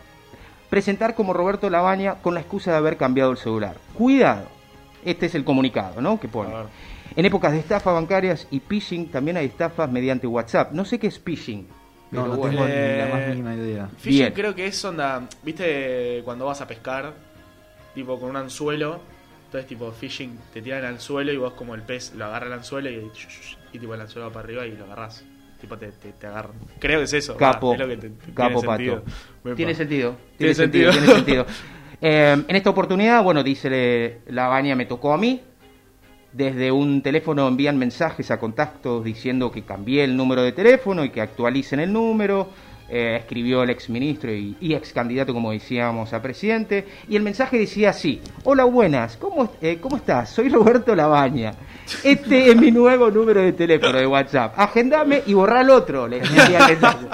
presentar 0.69 1.15
como 1.15 1.33
Roberto 1.33 1.69
Labaña 1.69 2.15
con 2.15 2.33
la 2.33 2.41
excusa 2.41 2.71
de 2.71 2.77
haber 2.77 2.97
cambiado 2.97 3.31
el 3.31 3.37
celular. 3.37 3.75
Cuidado. 3.93 4.47
este 5.05 5.27
es 5.27 5.35
el 5.35 5.43
comunicado, 5.45 6.01
¿no? 6.01 6.19
Que 6.19 6.27
pone. 6.27 6.53
A 6.53 6.57
ver. 6.59 6.65
En 7.15 7.25
épocas 7.25 7.51
de 7.51 7.59
estafas 7.59 7.93
bancarias 7.93 8.47
y 8.51 8.59
phishing 8.59 9.07
también 9.09 9.37
hay 9.37 9.47
estafas 9.47 9.89
mediante 9.89 10.27
WhatsApp. 10.27 10.71
No 10.73 10.85
sé 10.85 10.99
qué 10.99 11.07
es 11.07 11.19
phishing. 11.19 11.67
No, 12.11 12.21
pero 12.23 12.27
no 12.27 12.37
bueno. 12.37 12.51
tengo 12.57 12.65
ni 12.67 12.73
la 12.73 13.07
Eh, 13.07 13.09
más 13.11 13.27
mínima 13.29 13.55
idea. 13.55 13.89
Bien. 14.03 14.33
creo 14.33 14.55
que 14.55 14.67
es 14.67 14.85
onda. 14.85 15.27
¿Viste 15.43 16.21
cuando 16.23 16.45
vas 16.45 16.61
a 16.61 16.67
pescar? 16.67 17.13
Tipo 17.95 18.19
con 18.19 18.29
un 18.29 18.37
anzuelo. 18.37 18.99
Entonces, 19.45 19.67
tipo, 19.67 19.91
fishing 19.91 20.37
te 20.53 20.61
tiran 20.61 20.79
el 20.79 20.85
anzuelo 20.85 21.31
y 21.31 21.37
vos, 21.37 21.53
como 21.53 21.73
el 21.73 21.81
pez, 21.81 22.13
lo 22.15 22.25
agarra 22.25 22.47
el 22.47 22.53
anzuelo 22.53 22.89
y, 22.89 23.09
y 23.73 23.79
tipo 23.79 23.93
el 23.93 24.01
anzuelo 24.01 24.27
va 24.27 24.33
para 24.33 24.43
arriba 24.45 24.65
y 24.65 24.71
lo 24.75 24.83
agarrás. 24.85 25.23
Tipo, 25.61 25.77
te, 25.77 25.87
te, 25.93 26.11
te 26.11 26.27
agarran. 26.27 26.53
Creo 26.79 26.99
que 26.99 27.05
es 27.05 27.13
eso. 27.13 27.35
Capo, 27.37 27.69
va, 27.69 27.73
es 27.75 27.79
lo 27.79 27.87
que 27.87 27.97
te- 27.97 28.09
te- 28.09 28.33
capo 28.33 28.59
tiene 28.59 28.75
sentido. 28.77 29.03
pato. 29.03 29.55
Tiene 29.55 29.73
sentido. 29.75 30.15
Tiene 30.37 30.53
Tiene 30.53 30.53
sentido. 30.53 30.91
sentido. 30.91 31.13
Tiene 31.13 31.15
sentido. 31.15 31.45
Eh, 31.99 32.43
en 32.47 32.55
esta 32.55 32.69
oportunidad, 32.69 33.23
bueno, 33.23 33.41
dice 33.41 34.19
la 34.27 34.47
baña 34.47 34.75
me 34.75 34.85
tocó 34.85 35.13
a 35.13 35.17
mí. 35.17 35.41
Desde 36.37 36.71
un 36.71 37.01
teléfono 37.01 37.47
envían 37.47 37.79
mensajes 37.79 38.29
a 38.29 38.37
contactos 38.37 39.03
diciendo 39.03 39.51
que 39.51 39.63
cambié 39.63 40.03
el 40.03 40.15
número 40.15 40.43
de 40.43 40.51
teléfono 40.51 41.03
y 41.03 41.09
que 41.09 41.19
actualicen 41.19 41.79
el 41.79 41.91
número. 41.91 42.49
Eh, 42.89 43.17
escribió 43.19 43.63
el 43.63 43.71
ex 43.71 43.89
ministro 43.89 44.31
y, 44.31 44.55
y 44.61 44.75
ex 44.75 44.93
candidato, 44.93 45.33
como 45.33 45.51
decíamos, 45.51 46.13
a 46.13 46.21
presidente. 46.21 46.85
Y 47.09 47.15
el 47.15 47.23
mensaje 47.23 47.57
decía 47.57 47.89
así: 47.89 48.21
Hola, 48.43 48.65
buenas, 48.65 49.17
¿cómo, 49.17 49.51
eh, 49.63 49.79
¿cómo 49.81 49.97
estás? 49.97 50.29
Soy 50.29 50.49
Roberto 50.49 50.95
Labaña. 50.95 51.53
Este 52.03 52.51
es 52.51 52.55
mi 52.55 52.69
nuevo 52.69 53.09
número 53.09 53.41
de 53.41 53.53
teléfono 53.53 53.97
de 53.97 54.05
WhatsApp. 54.05 54.53
Agendame 54.59 55.23
y 55.25 55.33
borra 55.33 55.61
el 55.61 55.71
otro. 55.71 56.07
Le 56.07 56.19
decía 56.19 56.59
el 56.59 56.67
mensaje. 56.73 57.07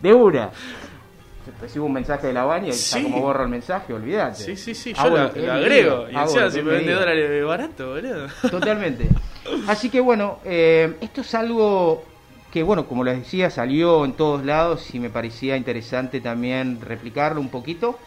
De 0.00 0.14
una. 0.14 0.50
Recibo 1.60 1.86
un 1.86 1.92
mensaje 1.92 2.28
de 2.28 2.32
la 2.32 2.44
baña 2.44 2.68
y 2.68 2.72
Sí. 2.72 2.98
está 2.98 3.02
como 3.10 3.22
borro 3.22 3.44
el 3.44 3.48
mensaje, 3.48 3.92
olvídate. 3.92 4.42
Sí, 4.42 4.56
sí, 4.56 4.74
sí. 4.74 4.92
Yo 4.94 5.08
lo, 5.10 5.32
él 5.34 5.50
agrego. 5.50 6.06
Y 6.08 6.12
lo 6.12 6.50
si 6.50 6.62
me 6.62 6.72
vende 6.72 6.92
dólares 6.92 7.44
barato, 7.46 7.88
boludo. 7.90 8.26
Totalmente. 8.50 9.08
Así 9.68 9.90
que 9.90 10.00
bueno, 10.00 10.38
eh, 10.44 10.96
esto 11.00 11.20
es 11.20 11.34
algo 11.34 12.04
que, 12.52 12.62
bueno, 12.62 12.86
como 12.86 13.04
les 13.04 13.18
decía, 13.18 13.50
salió 13.50 14.04
en 14.04 14.14
todos 14.14 14.44
lados 14.44 14.94
y 14.94 14.98
me 15.00 15.10
parecía 15.10 15.56
interesante 15.56 16.20
también 16.20 16.80
replicarlo 16.80 17.40
un 17.40 17.48
poquito, 17.48 17.98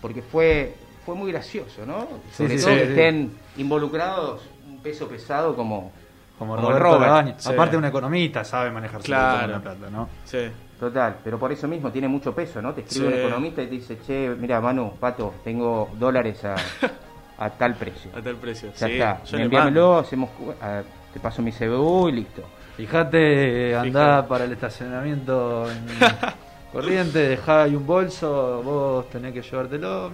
porque 0.00 0.22
fue, 0.22 0.74
fue 1.04 1.14
muy 1.14 1.30
gracioso, 1.32 1.84
¿no? 1.86 2.06
Sí, 2.30 2.36
Sobre 2.44 2.58
sí, 2.58 2.64
todo 2.64 2.74
sí, 2.74 2.78
que 2.80 2.84
sí. 2.86 2.90
estén 2.92 3.30
involucrados 3.58 4.42
un 4.68 4.78
peso 4.80 5.08
pesado 5.08 5.54
como, 5.56 5.92
Como 6.38 6.54
como 6.54 6.68
Roberto 6.68 6.82
Robert. 6.84 7.02
Labaña. 7.10 7.34
Sí. 7.38 7.52
Aparte, 7.52 7.76
un 7.76 7.84
economista 7.84 8.44
sabe 8.44 8.70
manejar 8.70 9.00
su 9.00 9.06
Claro. 9.06 9.48
la 9.52 9.60
plata, 9.60 9.90
¿no? 9.90 10.08
Sí. 10.24 10.38
Total, 10.78 11.16
pero 11.24 11.38
por 11.38 11.50
eso 11.52 11.66
mismo 11.66 11.90
tiene 11.90 12.06
mucho 12.06 12.34
peso, 12.34 12.60
¿no? 12.60 12.74
Te 12.74 12.82
escribe 12.82 13.06
Sí. 13.08 13.12
un 13.14 13.18
economista 13.20 13.62
y 13.62 13.66
te 13.66 13.72
dice, 13.72 13.98
che, 14.06 14.34
mira, 14.38 14.60
Manu, 14.60 14.92
Pato, 15.00 15.34
tengo 15.42 15.88
dólares 15.98 16.44
a, 16.44 16.54
a 17.38 17.50
tal 17.50 17.74
precio. 17.74 18.10
A 18.14 18.20
tal 18.20 18.36
precio. 18.36 18.70
Ya 18.76 18.86
sí, 18.86 18.92
está, 18.92 19.24
yo 19.24 19.38
envíamelo, 19.38 19.98
hacemos, 19.98 20.30
cu- 20.30 20.52
ah, 20.60 20.82
te 21.14 21.18
paso 21.20 21.40
mi 21.40 21.50
CBU 21.52 22.10
y 22.10 22.12
listo. 22.12 22.42
Fíjate, 22.76 23.74
andá 23.74 23.84
Fíjate. 24.16 24.28
para 24.28 24.44
el 24.44 24.52
estacionamiento 24.52 25.70
en 25.70 25.86
corriente, 26.72 27.20
dejá 27.20 27.62
ahí 27.62 27.74
un 27.74 27.86
bolso, 27.86 28.60
vos 28.62 29.08
tenés 29.08 29.32
que 29.32 29.40
llevártelo. 29.40 30.10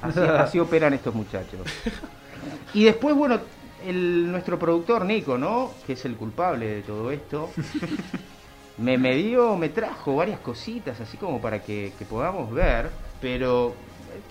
Así, 0.00 0.20
así 0.38 0.58
operan 0.58 0.94
estos 0.94 1.14
muchachos. 1.14 1.60
Y 2.72 2.84
después, 2.84 3.14
bueno, 3.14 3.38
el, 3.86 4.32
nuestro 4.32 4.58
productor 4.58 5.04
Nico, 5.04 5.36
¿no? 5.36 5.72
Que 5.86 5.92
es 5.92 6.04
el 6.06 6.16
culpable 6.16 6.66
de 6.76 6.82
todo 6.82 7.10
esto. 7.10 7.50
Me, 8.80 8.96
me 8.98 9.14
dio, 9.16 9.56
me 9.56 9.68
trajo 9.68 10.16
varias 10.16 10.40
cositas, 10.40 11.00
así 11.00 11.18
como 11.18 11.40
para 11.40 11.62
que, 11.62 11.94
que 11.98 12.06
podamos 12.06 12.50
ver, 12.52 12.92
pero 13.20 13.76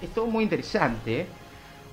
es 0.01 0.11
todo 0.13 0.27
muy 0.27 0.43
interesante. 0.43 1.27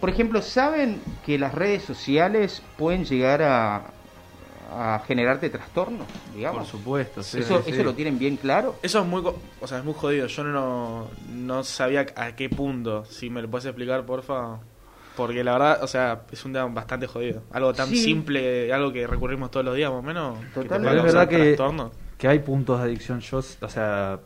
Por 0.00 0.10
ejemplo, 0.10 0.42
¿saben 0.42 1.02
que 1.22 1.38
las 1.38 1.54
redes 1.54 1.82
sociales 1.84 2.62
pueden 2.76 3.04
llegar 3.04 3.42
a, 3.42 3.94
a 4.70 5.02
generarte 5.06 5.50
trastornos, 5.50 6.08
digamos? 6.32 6.62
Por 6.62 6.66
supuesto, 6.66 7.22
sí. 7.22 7.38
¿Eso, 7.38 7.62
sí, 7.62 7.70
¿Eso 7.72 7.82
lo 7.84 7.94
tienen 7.94 8.18
bien 8.18 8.36
claro? 8.36 8.78
Eso 8.82 9.00
es 9.00 9.06
muy, 9.06 9.22
co- 9.22 9.42
o 9.60 9.66
sea, 9.66 9.78
es 9.78 9.84
muy 9.84 9.94
jodido. 9.94 10.26
Yo 10.26 10.44
no, 10.44 11.10
no 11.28 11.64
sabía 11.64 12.06
a 12.16 12.36
qué 12.36 12.48
punto. 12.50 13.04
Si 13.04 13.30
me 13.30 13.42
lo 13.42 13.50
puedes 13.50 13.66
explicar, 13.66 14.04
porfa. 14.06 14.60
Porque 15.14 15.42
la 15.42 15.52
verdad, 15.52 15.82
o 15.82 15.86
sea, 15.86 16.22
es 16.30 16.44
un 16.44 16.52
tema 16.52 16.66
bastante 16.66 17.06
jodido. 17.06 17.42
Algo 17.50 17.74
tan 17.74 17.86
Sí. 17.86 17.94
simple, 17.94 18.72
algo 18.72 18.92
que 18.92 19.06
recurrimos 19.06 19.50
todos 19.50 19.64
los 19.64 19.74
días, 19.74 19.90
más 19.90 20.00
o 20.00 20.02
menos. 20.02 20.44
que 20.52 20.68
te 20.68 20.68
Es 20.68 20.80
causar 20.80 21.02
verdad 21.04 21.28
que, 21.28 21.56
trastorno. 21.56 21.90
Que 22.18 22.28
hay 22.28 22.38
puntos 22.40 22.78
de 22.78 22.84
adicción. 22.84 23.20
Yo, 23.20 23.38
o 23.38 23.68
sea, 23.68 24.20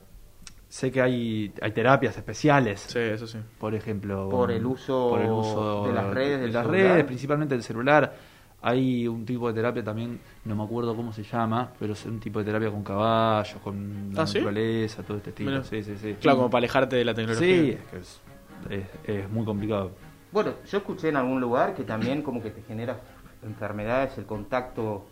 sé 0.69 0.91
que 0.93 1.01
hay, 1.03 1.53
hay 1.61 1.73
terapias 1.73 2.17
especiales. 2.17 2.81
Sí, 2.89 2.99
eso 2.99 3.27
sí. 3.27 3.39
Por 3.59 3.75
ejemplo, 3.75 4.29
Por 4.31 4.51
el 4.51 4.65
uso 4.67 5.09
por 5.11 5.21
el 5.21 5.31
uso 5.33 5.85
de 5.87 5.93
las 5.93 6.07
redes 6.07 6.41
de 6.41 6.49
las 6.49 6.67
celular. 6.67 6.93
redes, 6.93 7.05
principalmente 7.05 7.55
del 7.55 7.63
celular. 7.65 8.15
Hay 8.63 9.09
un 9.09 9.25
tipo 9.25 9.49
de 9.49 9.55
terapia 9.55 9.83
también, 9.83 10.21
no 10.45 10.55
me 10.55 10.63
acuerdo 10.65 10.95
cómo 10.95 11.15
se 11.15 11.23
llama, 11.23 11.73
pero 11.79 11.95
es 11.95 12.05
un 12.05 12.21
tipo 12.21 12.41
de 12.41 12.45
terapia 12.45 12.71
con 12.71 12.85
caballos, 12.85 13.59
con 13.63 14.11
la 14.15 14.23
¿Ah, 14.23 14.27
sí? 14.27 14.39
naturaleza, 14.39 15.03
todo 15.03 15.17
este 15.17 15.31
estilo. 15.31 15.65
Sí, 15.65 15.83
sí, 15.83 15.97
sí. 15.97 16.15
Claro, 16.21 16.37
como 16.37 16.51
para 16.51 16.59
alejarte 16.59 16.97
de 16.97 17.05
la 17.07 17.15
tecnología. 17.15 17.49
Sí, 17.57 17.71
es 17.71 17.85
que 17.89 17.97
es, 17.97 18.21
es- 18.69 19.09
es 19.23 19.31
muy 19.31 19.47
complicado. 19.47 19.93
Bueno, 20.31 20.53
yo 20.71 20.77
escuché 20.79 21.09
en 21.09 21.17
algún 21.17 21.41
lugar 21.41 21.75
que 21.75 21.85
también 21.85 22.21
como 22.21 22.43
que 22.43 22.51
te 22.51 22.61
genera 22.63 23.01
enfermedades 23.43 24.19
el 24.19 24.27
contacto 24.27 25.07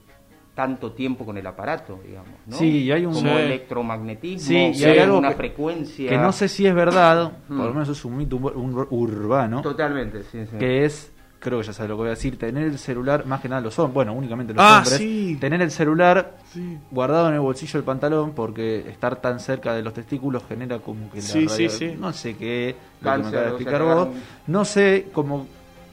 tanto 0.58 0.90
tiempo 0.90 1.24
con 1.24 1.38
el 1.38 1.46
aparato, 1.46 2.00
digamos, 2.04 2.32
¿no? 2.48 2.56
Sí, 2.56 2.78
y 2.82 2.90
hay 2.90 3.06
un- 3.06 3.14
como 3.14 3.30
Sí. 3.30 3.42
electromagnetismo, 3.42 4.48
Sí, 4.48 4.72
y 4.74 4.84
hay 4.84 4.98
algo 4.98 5.18
una 5.18 5.28
que- 5.28 5.36
frecuencia 5.36 6.10
Que 6.10 6.18
no 6.18 6.32
sé 6.32 6.48
si 6.48 6.66
es 6.66 6.74
verdad, 6.74 7.30
Mm. 7.48 7.56
por 7.56 7.66
lo 7.66 7.72
menos 7.74 7.88
es 7.88 8.04
un 8.04 8.16
mito 8.16 8.34
urbano, 8.90 9.62
totalmente, 9.62 10.24
sí, 10.24 10.40
sí. 10.50 10.56
que 10.58 10.84
es, 10.84 11.12
creo 11.38 11.60
que 11.60 11.66
ya 11.68 11.72
sabes 11.72 11.90
lo 11.90 11.94
que 11.94 11.98
voy 12.00 12.06
a 12.08 12.10
decir, 12.10 12.36
tener 12.36 12.64
el 12.66 12.76
celular, 12.76 13.24
más 13.24 13.40
que 13.40 13.48
nada 13.48 13.60
los 13.60 13.78
hombres, 13.78 13.94
bueno, 13.94 14.12
únicamente 14.14 14.52
los 14.52 14.60
Ah, 14.64 14.78
hombres, 14.78 14.96
sí. 14.98 15.36
tener 15.40 15.62
el 15.62 15.70
celular 15.70 16.38
Sí. 16.52 16.76
guardado 16.90 17.28
en 17.28 17.34
el 17.34 17.40
bolsillo 17.40 17.74
del 17.74 17.84
pantalón 17.84 18.32
porque 18.32 18.88
estar 18.90 19.14
tan 19.20 19.38
cerca 19.38 19.74
de 19.74 19.82
los 19.84 19.94
testículos 19.94 20.42
genera 20.48 20.80
como 20.80 21.08
que 21.08 21.18
la 21.18 21.22
Sí, 21.22 21.48
sí, 21.48 21.68
radio- 21.68 21.70
sí. 21.70 21.96
no 22.00 22.12
sé 22.12 22.34
qué, 22.36 22.74
lo 23.00 23.10
que 23.12 23.16
me 23.18 23.22
Cáncer, 23.22 23.30
de 23.32 23.38
o 23.38 23.40
sea, 23.42 23.48
explicar 23.50 23.82
vos, 23.84 24.08
no 24.48 24.64
sé 24.64 25.06
cómo 25.12 25.46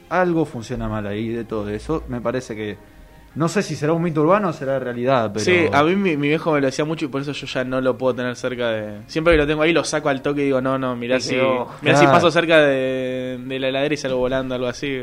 algo 0.09 0.43
funciona 0.45 0.89
mal 0.89 1.05
ahí 1.05 1.29
de 1.29 1.43
todo 1.45 1.69
eso, 1.69 2.03
me 2.09 2.19
parece 2.19 2.55
que 2.55 2.94
no 3.35 3.47
sé 3.49 3.61
si 3.61 3.75
será 3.75 3.93
un 3.93 4.01
mito 4.01 4.21
urbano 4.21 4.49
o 4.49 4.53
será 4.53 4.79
realidad, 4.79 5.31
pero 5.33 5.43
Sí, 5.45 5.67
a 5.71 5.83
mí 5.83 5.95
mi, 5.95 6.15
mi 6.17 6.29
viejo 6.29 6.51
me 6.53 6.61
lo 6.61 6.65
decía 6.67 6.85
mucho 6.85 7.05
y 7.05 7.07
por 7.09 7.21
eso 7.21 7.31
yo 7.33 7.45
ya 7.47 7.63
no 7.63 7.81
lo 7.81 7.97
puedo 7.97 8.15
tener 8.15 8.35
cerca 8.35 8.69
de... 8.69 9.01
Siempre 9.07 9.33
que 9.33 9.37
lo 9.39 9.47
tengo 9.47 9.61
ahí 9.61 9.73
lo 9.73 9.83
saco 9.83 10.09
al 10.09 10.21
toque 10.21 10.41
y 10.41 10.45
digo, 10.45 10.61
no, 10.61 10.77
no, 10.79 10.95
mirá 10.95 11.19
si, 11.19 11.35
mirá 11.81 11.97
si 11.97 12.05
paso 12.13 12.31
cerca 12.31 12.59
de, 12.59 13.39
de 13.45 13.59
la 13.59 13.67
heladera 13.69 13.93
y 13.93 13.97
salgo 13.97 14.17
volando, 14.17 14.55
algo 14.55 14.67
así. 14.67 14.97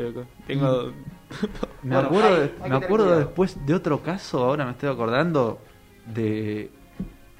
Tengo... 0.46 0.92
Me 1.82 1.94
Bueno, 1.96 2.08
acuerdo, 2.08 2.28
hay- 2.36 2.52
hay 2.62 2.70
me 2.70 2.76
acuerdo 2.76 3.18
después 3.18 3.66
de 3.66 3.74
otro 3.74 4.02
caso, 4.02 4.44
ahora 4.44 4.64
me 4.64 4.70
estoy 4.72 4.88
acordando, 4.90 5.58
de, 6.06 6.70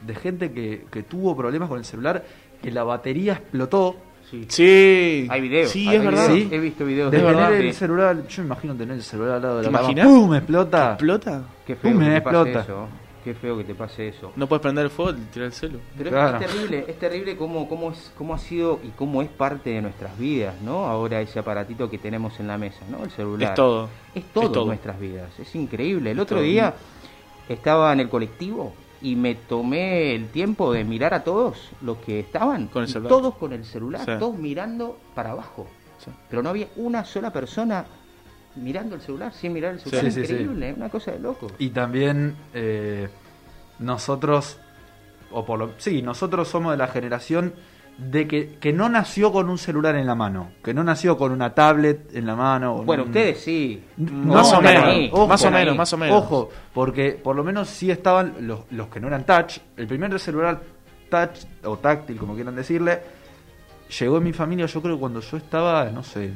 de 0.06 0.14
gente 0.14 0.52
que, 0.52 0.84
que 0.90 1.02
tuvo 1.02 1.37
problemas 1.37 1.68
con 1.68 1.78
el 1.78 1.84
celular, 1.84 2.25
que 2.62 2.70
la 2.70 2.84
batería 2.84 3.34
explotó. 3.34 3.96
Sí. 4.31 4.45
Sí. 4.49 5.26
Hay 5.31 5.41
videos. 5.41 5.71
Sí, 5.71 5.88
hay 5.88 5.97
es 5.97 6.05
verdad. 6.05 6.26
Sí. 6.33 6.49
He 6.50 6.59
visto 6.59 6.85
videos 6.87 7.11
De 7.11 7.19
de 7.19 7.23
tener 7.25 7.37
verdad. 7.37 7.55
el 7.61 7.75
celular, 7.75 8.26
yo 8.29 8.43
me 8.43 8.47
imagino 8.47 8.75
tener 8.75 8.97
el 8.97 9.02
celular 9.02 9.37
al 9.37 9.43
lado 9.43 9.57
de 9.59 9.64
¿Te 9.67 9.71
la 9.71 9.81
cama. 9.81 10.02
¡Pum! 10.05 10.35
explota. 10.35 10.93
¿Explota? 10.93 11.43
Qué 11.67 11.76
feo 11.76 11.91
Pum, 11.93 12.00
que 12.00 12.09
me 12.09 12.14
te 12.14 12.21
pase 12.23 12.37
explota. 12.38 12.61
eso. 12.61 12.88
Qué 13.25 13.35
feo 13.35 13.57
que 13.59 13.62
te 13.64 13.75
pase 13.76 14.09
eso. 14.09 14.33
No 14.35 14.49
puedes 14.49 14.62
prender 14.62 14.85
el 14.87 14.91
fuego 14.91 15.12
y 15.12 15.23
tirar 15.33 15.47
el 15.47 15.52
celu. 15.52 15.79
Pero 15.97 16.09
es- 16.09 16.12
Claro. 16.12 16.38
es, 16.38 16.47
terrible, 16.47 16.85
es 16.88 16.99
terrible 16.99 17.37
cómo, 17.37 17.69
cómo, 17.69 17.93
es, 17.93 18.12
cómo 18.19 18.35
ha 18.35 18.38
sido 18.38 18.81
y 18.83 18.88
cómo 18.88 19.23
es 19.23 19.29
parte 19.29 19.71
de 19.71 19.81
nuestras 19.81 20.19
vidas, 20.19 20.61
¿no? 20.61 20.87
Ahora 20.87 21.21
ese 21.21 21.38
aparatito 21.38 21.88
que 21.88 21.99
tenemos 21.99 22.41
en 22.41 22.49
la 22.49 22.59
mesa, 22.59 22.81
¿no? 22.91 23.05
El 23.05 23.11
celular. 23.12 23.50
Es 23.50 23.55
todo. 23.55 23.88
Es 24.14 24.25
todo, 24.33 24.45
Es 24.47 24.52
todo. 24.52 24.67
nuestras 24.67 24.99
vidas, 24.99 25.38
es 25.38 25.55
increíble. 25.55 26.11
El 26.11 26.19
otro 26.19 26.38
todo. 26.38 26.45
día 26.47 26.75
estaba 27.49 27.93
en 27.93 28.00
el 28.00 28.09
colectivo 28.09 28.75
y 29.02 29.16
me 29.16 29.35
tomé 29.35 30.14
el 30.14 30.28
tiempo 30.28 30.73
de 30.73 30.85
mirar 30.85 31.12
a 31.14 31.25
todos 31.25 31.71
los 31.82 31.99
que 31.99 32.21
estaban, 32.21 32.68
Con 32.68 32.85
el 32.85 32.92
todos 32.92 33.35
con 33.35 33.52
el 33.52 33.64
celular, 33.64 34.04
Sí. 34.04 34.12
todos 34.18 34.37
mirando 34.38 34.99
para 35.14 35.32
abajo. 35.32 35.66
Sí. 35.99 36.11
Pero 36.30 36.42
no 36.42 36.49
había 36.50 36.68
una 36.76 37.04
sola 37.04 37.32
persona 37.32 37.85
mirando 38.56 38.94
el 38.94 39.00
celular, 39.00 39.32
sin 39.32 39.52
mirar 39.52 39.75
el 39.75 39.80
celular. 39.80 40.11
Sí. 40.12 40.21
increíble, 40.21 40.73
una 40.76 40.88
cosa 40.88 41.11
de 41.12 41.18
loco. 41.18 41.49
Y 41.59 41.71
también 41.71 42.37
eh, 42.54 43.09
nosotros, 43.78 44.59
o 45.30 45.44
por 45.44 45.59
lo, 45.59 45.71
sí, 45.78 46.02
nosotros 46.02 46.49
somos 46.49 46.73
de 46.73 46.76
la 46.78 46.88
generación 46.88 47.54
de 48.11 48.26
que, 48.26 48.56
que 48.61 48.73
no 48.73 48.88
nació 48.88 49.32
con 49.32 49.49
un 49.50 49.59
celular 49.59 49.94
en 49.97 50.06
la 50.06 50.14
mano, 50.14 50.50
que 50.62 50.73
no 50.75 50.82
nació 50.85 51.16
con 51.16 51.32
una 51.32 51.54
tablet 51.54 52.14
en 52.14 52.26
la 52.26 52.35
mano. 52.37 52.82
Bueno, 52.85 53.02
un- 53.04 53.09
ustedes 53.11 53.40
sí. 53.40 53.82
No, 53.97 54.35
Más 54.35 54.52
o 54.52 54.61
menos, 54.62 54.85
ahí, 54.85 55.11
ojo, 55.12 55.26
más 55.28 55.44
o 55.44 55.50
menos, 55.50 55.76
más 55.76 55.92
o 55.92 55.97
menos. 55.99 56.16
Ojo, 56.16 56.50
porque 56.75 57.12
por 57.23 57.37
lo 57.37 57.44
menos 57.44 57.68
sí 57.68 57.90
estaban 57.90 58.35
los, 58.40 58.61
los 58.71 58.88
que 58.88 59.00
no 59.00 59.09
eran 59.09 59.25
touch. 59.25 59.59
El 59.76 59.87
primer 59.87 60.18
celular 60.18 60.61
touch 61.11 61.44
o 61.64 61.76
táctil, 61.78 62.16
como 62.16 62.35
quieran 62.35 62.56
decirle, 62.56 63.00
llegó 64.00 64.18
en 64.18 64.25
mi 64.25 64.32
familia, 64.32 64.66
yo 64.66 64.80
creo, 64.82 64.99
cuando 64.99 65.21
yo 65.21 65.37
estaba, 65.37 65.85
no 65.90 66.02
sé, 66.02 66.32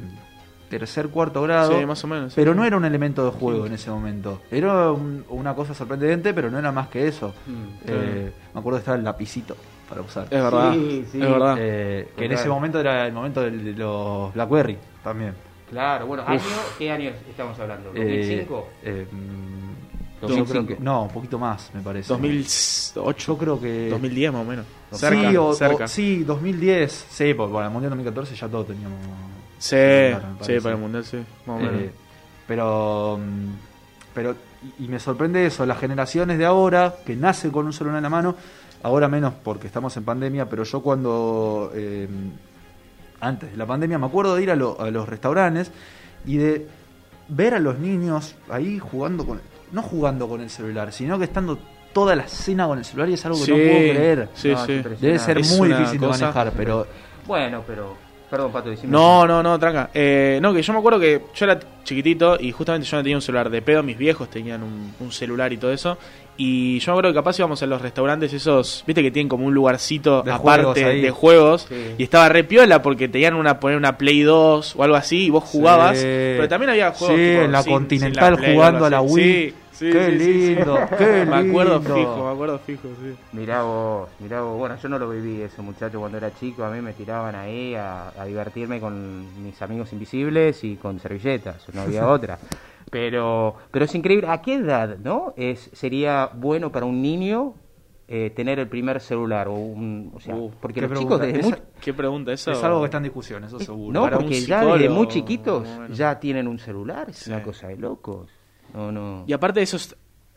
tercer, 0.69 1.07
cuarto 1.09 1.41
grado. 1.43 1.79
Sí, 1.79 1.85
más 1.85 2.03
o 2.03 2.07
menos. 2.07 2.33
sí. 2.33 2.35
Pero 2.35 2.53
no 2.53 2.65
era 2.65 2.75
un 2.77 2.85
elemento 2.85 3.23
de 3.25 3.31
juego 3.31 3.65
en 3.65 3.73
ese 3.73 3.89
momento. 3.89 4.41
Era 4.51 4.91
un- 4.91 5.23
una 5.29 5.55
cosa 5.55 5.73
sorprendente, 5.73 6.33
pero 6.33 6.51
no 6.51 6.59
era 6.59 6.71
más 6.71 6.89
que 6.89 7.07
eso. 7.07 7.33
Mm, 7.47 7.53
Eh, 7.87 8.31
me 8.53 8.59
acuerdo 8.59 8.77
que 8.77 8.81
estaba 8.81 8.97
el 8.97 9.03
lapicito 9.03 9.55
para 9.87 10.01
usar. 10.01 10.23
Es 10.25 10.41
verdad. 10.41 10.73
Sí, 10.73 11.05
sí. 11.11 11.21
Es 11.21 11.29
verdad. 11.29 11.55
Eh, 11.59 12.09
que 12.17 12.25
en 12.25 12.31
ese 12.31 12.49
momento 12.49 12.79
era 12.79 13.05
el 13.07 13.13
momento 13.13 13.41
de 13.41 13.51
los 13.73 14.33
Blackberry 14.33 14.77
también. 15.03 15.33
Claro, 15.69 16.05
bueno, 16.07 16.23
¿año, 16.25 16.39
¿qué 16.77 16.89
año 16.91 17.11
estamos 17.29 17.59
hablando? 17.59 17.91
¿2005? 17.93 17.99
Eh, 17.99 18.47
eh, 18.83 19.07
mm, 19.11 20.21
yo 20.21 20.27
2005. 20.29 20.51
creo 20.51 20.67
que- 20.77 20.83
no, 20.83 21.03
un 21.03 21.09
poquito 21.09 21.37
más, 21.37 21.69
me 21.73 21.81
parece. 21.81 22.07
2008, 22.07 23.33
Yo 23.33 23.37
creo 23.37 23.59
que. 23.61 23.89
2010 23.89 24.31
más 24.31 24.41
o 24.41 24.45
menos. 24.45 24.65
Sí, 24.91 24.97
Cerca, 24.97 25.41
o- 25.41 25.47
o- 25.47 25.53
cerca. 25.53 25.87
sí, 25.87 26.23
2010. 26.23 27.07
Sí, 27.09 27.33
porque 27.33 27.53
para 27.53 27.65
el 27.67 27.71
Mundial 27.73 27.89
2014 27.91 28.35
ya 28.35 28.47
todos 28.47 28.67
teníamos. 28.67 28.97
Sí, 29.59 29.75
sí, 30.41 30.59
para 30.61 30.75
el 30.75 30.81
mundial, 30.81 31.03
sí. 31.03 31.17
Más 31.45 31.57
o 31.57 31.59
menos. 31.59 31.81
Eh, 31.81 31.91
pero. 32.47 33.19
mm, 33.21 33.49
pero 34.13 34.35
y, 34.79 34.85
y 34.85 34.87
me 34.87 34.99
sorprende 34.99 35.45
eso, 35.45 35.65
las 35.65 35.79
generaciones 35.79 36.37
de 36.37 36.45
ahora, 36.45 36.95
que 37.05 37.15
nacen 37.15 37.51
con 37.51 37.65
un 37.65 37.73
celular 37.73 37.97
en 37.97 38.03
la 38.03 38.09
mano, 38.09 38.35
ahora 38.83 39.07
menos 39.07 39.33
porque 39.43 39.67
estamos 39.67 39.95
en 39.97 40.03
pandemia, 40.03 40.47
pero 40.49 40.63
yo 40.63 40.81
cuando. 40.81 41.71
eh, 41.75 42.07
antes 43.19 43.51
de 43.51 43.57
la 43.57 43.65
pandemia 43.65 43.97
me 43.97 44.05
acuerdo 44.05 44.35
de 44.35 44.43
ir 44.43 44.51
a, 44.51 44.55
lo- 44.55 44.79
a 44.79 44.91
los 44.91 45.09
restaurantes 45.09 45.71
y 46.25 46.37
de 46.37 46.67
ver 47.29 47.55
a 47.55 47.59
los 47.59 47.79
niños 47.79 48.35
ahí 48.49 48.79
jugando 48.79 49.25
con. 49.25 49.41
No 49.71 49.81
jugando 49.81 50.27
con 50.29 50.39
el 50.41 50.49
celular, 50.49 50.93
sino 50.93 51.17
que 51.17 51.25
estando 51.25 51.57
toda 51.93 52.15
la 52.15 52.27
cena 52.27 52.67
con 52.67 52.77
el 52.77 52.85
celular 52.85 53.09
y 53.09 53.13
es 53.13 53.25
algo 53.25 53.39
que 53.39 53.45
Sí, 53.45 53.51
no 53.51 53.57
puedo 53.57 53.69
creer. 53.79 54.29
Sí, 54.33 54.49
No, 54.49 54.65
sí. 54.65 54.81
Debe 55.01 55.19
ser 55.19 55.37
Es 55.39 55.57
muy 55.57 55.69
difícil 55.69 55.99
de 55.99 56.07
manejar, 56.07 56.53
pero 56.55 56.87
Bueno, 57.25 57.63
pero. 57.65 58.07
Perdón, 58.29 58.51
Pato, 58.51 58.69
decime. 58.69 58.91
No, 58.91 59.25
no, 59.25 59.41
no, 59.41 59.57
tranca. 59.57 59.89
Eh, 59.93 60.37
no, 60.41 60.53
que 60.53 60.61
yo 60.61 60.73
me 60.73 60.79
acuerdo 60.79 60.99
que 60.99 61.23
yo 61.33 61.45
era 61.45 61.59
chiquitito 61.85 62.37
y 62.39 62.51
justamente 62.51 62.85
yo 62.85 62.97
no 62.97 63.03
tenía 63.03 63.15
un 63.17 63.21
celular 63.21 63.49
de 63.49 63.61
pedo, 63.61 63.81
mis 63.83 63.97
viejos 63.97 64.29
tenían 64.29 64.63
un, 64.63 64.93
un 64.99 65.11
celular 65.13 65.51
y 65.53 65.57
todo 65.57 65.71
eso. 65.71 65.97
Y 66.39 66.77
yo 66.79 66.91
me 66.91 66.93
acuerdo 66.93 67.09
que 67.11 67.15
capaz 67.15 67.39
íbamos 67.39 67.61
a 67.63 67.65
los 67.65 67.81
restaurantes 67.81 68.31
esos, 68.31 68.83
viste 68.85 69.01
que 69.01 69.09
tienen 69.11 69.27
como 69.27 69.45
un 69.45 69.53
lugarcito 69.55 70.21
De 70.21 70.31
aparte 70.31 70.83
de 70.85 71.09
juegos. 71.11 71.65
Sí. 71.67 71.95
Y 71.97 72.03
estaba 72.03 72.29
re 72.29 72.43
piola 72.43 72.81
porque 72.83 73.07
tenían 73.07 73.33
una 73.33 73.59
poner 73.59 73.75
una 73.77 73.97
Play 73.97 74.21
2 74.21 74.75
o 74.75 74.83
algo 74.83 74.95
así 74.95 75.25
y 75.25 75.29
vos 75.31 75.43
jugabas. 75.43 75.97
Sí. 75.97 76.03
Pero 76.05 76.47
también 76.47 76.69
había 76.69 76.91
juegos 76.91 77.17
Sí, 77.17 77.29
tipo, 77.31 77.41
en 77.41 77.51
la 77.51 77.63
sin- 77.63 77.73
Continental 77.73 78.25
sin 78.25 78.31
la 78.33 78.37
Play, 78.37 78.53
jugando 78.55 78.85
a 78.85 78.89
la. 78.91 79.01
Wii. 79.01 79.13
Sí, 79.13 79.53
sí, 79.71 79.91
Qué 79.91 80.05
sí, 80.11 80.17
sí, 80.19 80.23
sí. 80.25 80.55
lindo, 80.55 80.79
qué 80.97 81.25
Me 81.27 81.35
acuerdo 81.35 81.79
lindo. 81.79 81.95
fijo, 81.95 82.25
me 82.25 82.31
acuerdo 82.31 82.59
fijo, 82.65 82.87
sí. 83.01 83.15
Mirá 83.33 83.61
vos, 83.63 84.09
mirá 84.19 84.41
vos. 84.41 84.57
Bueno, 84.57 84.75
yo 84.81 84.89
no 84.89 84.99
lo 84.99 85.09
viví 85.09 85.41
eso, 85.41 85.61
muchacho, 85.63 85.99
cuando 85.99 86.17
era 86.19 86.31
chico. 86.39 86.63
A 86.63 86.69
mí 86.69 86.81
me 86.81 86.93
tiraban 86.93 87.33
ahí 87.35 87.73
a, 87.75 88.09
a 88.19 88.25
divertirme 88.25 88.79
con 88.79 89.43
mis 89.43 89.59
amigos 89.61 89.91
invisibles 89.93 90.63
y 90.63 90.75
con 90.75 90.99
servilletas. 90.99 91.57
No 91.73 91.81
había 91.81 92.07
otra. 92.09 92.37
Pero, 92.89 93.55
pero 93.71 93.85
es 93.85 93.93
increíble. 93.95 94.27
¿A 94.29 94.41
qué 94.41 94.55
edad, 94.55 94.97
no? 94.97 95.33
Es, 95.35 95.69
sería 95.73 96.29
bueno 96.33 96.71
para 96.71 96.85
un 96.85 97.01
niño 97.01 97.53
eh, 98.07 98.29
tener 98.33 98.59
el 98.59 98.69
primer 98.69 99.01
celular 99.01 99.49
o 99.49 99.53
un, 99.55 100.11
o 100.15 100.19
sea, 100.21 100.33
Uh, 100.35 100.49
porque 100.61 100.79
los 100.81 100.97
chicos 100.97 101.19
desde 101.19 101.39
Esa- 101.39 101.49
muy 101.49 101.57
¿Qué 101.81 101.93
pregunta 101.93 102.31
eso? 102.31 102.51
es 102.51 102.63
algo 102.63 102.79
que 102.79 102.85
está 102.85 102.97
en 102.97 103.03
discusión, 103.03 103.43
eso 103.43 103.59
seguro. 103.59 103.91
no, 103.93 104.03
Para 104.05 104.17
porque 104.17 104.39
ya 104.39 104.63
desde 104.63 104.87
muy 104.89 105.07
chiquitos 105.09 105.67
bueno. 105.67 105.93
ya 105.93 106.17
tienen 106.19 106.47
un 106.47 106.57
celular, 106.59 107.09
es 107.09 107.17
Sí. 107.17 107.29
una 107.31 107.43
cosa 107.43 107.67
de 107.67 107.75
locos. 107.77 108.29
No, 108.73 108.91
no. 108.93 109.23
Y 109.27 109.33
aparte 109.33 109.59
de 109.59 109.65
eso 109.65 109.75
es 109.75 109.93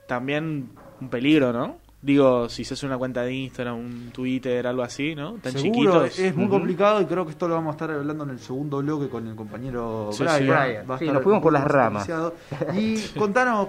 también 0.09 0.71
un 1.01 1.09
peligro, 1.09 1.53
¿no? 1.53 1.77
Digo, 2.03 2.49
si 2.49 2.65
se 2.65 2.73
hace 2.75 2.87
una 2.87 2.97
cuenta 2.97 3.23
de 3.23 3.35
Instagram, 3.35 3.77
un 3.79 4.11
Twitter, 4.11 4.67
algo 4.67 4.83
así, 4.83 5.15
¿no? 5.15 5.35
Tan 5.35 5.53
Seguro, 5.53 6.07
chiquitos. 6.07 6.19
es 6.19 6.35
muy 6.35 6.49
complicado 6.49 7.03
y 7.03 7.05
creo 7.05 7.27
que 7.27 7.33
esto 7.33 7.47
lo 7.47 7.55
vamos 7.57 7.69
a 7.69 7.73
estar 7.73 7.91
hablando 7.91 8.25
en 8.25 8.31
el 8.31 8.39
segundo 8.39 8.79
bloque 8.79 9.09
con 9.11 9.27
el 9.27 9.35
compañero 9.37 10.09
Sí, 10.13 10.23
Brian. 10.23 10.39
sí. 10.39 10.45
Brian. 10.47 10.91
Va 10.91 10.95
a 10.95 10.99
Sí, 10.99 11.05
estar 11.05 11.15
nos 11.15 11.23
fuimos 11.23 11.43
por 11.43 11.53
las 11.53 11.65
ramas. 11.65 12.09
Y 12.75 12.97
contanos 13.19 13.69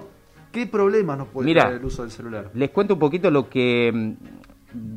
qué 0.50 0.66
problemas 0.66 1.18
nos 1.18 1.28
puede 1.28 1.52
traer 1.52 1.76
el 1.76 1.84
uso 1.84 2.02
del 2.02 2.10
celular. 2.10 2.50
Les 2.54 2.70
cuento 2.70 2.94
un 2.94 3.00
poquito 3.00 3.30
lo 3.30 3.50
que, 3.50 3.90
mm, 3.92 4.12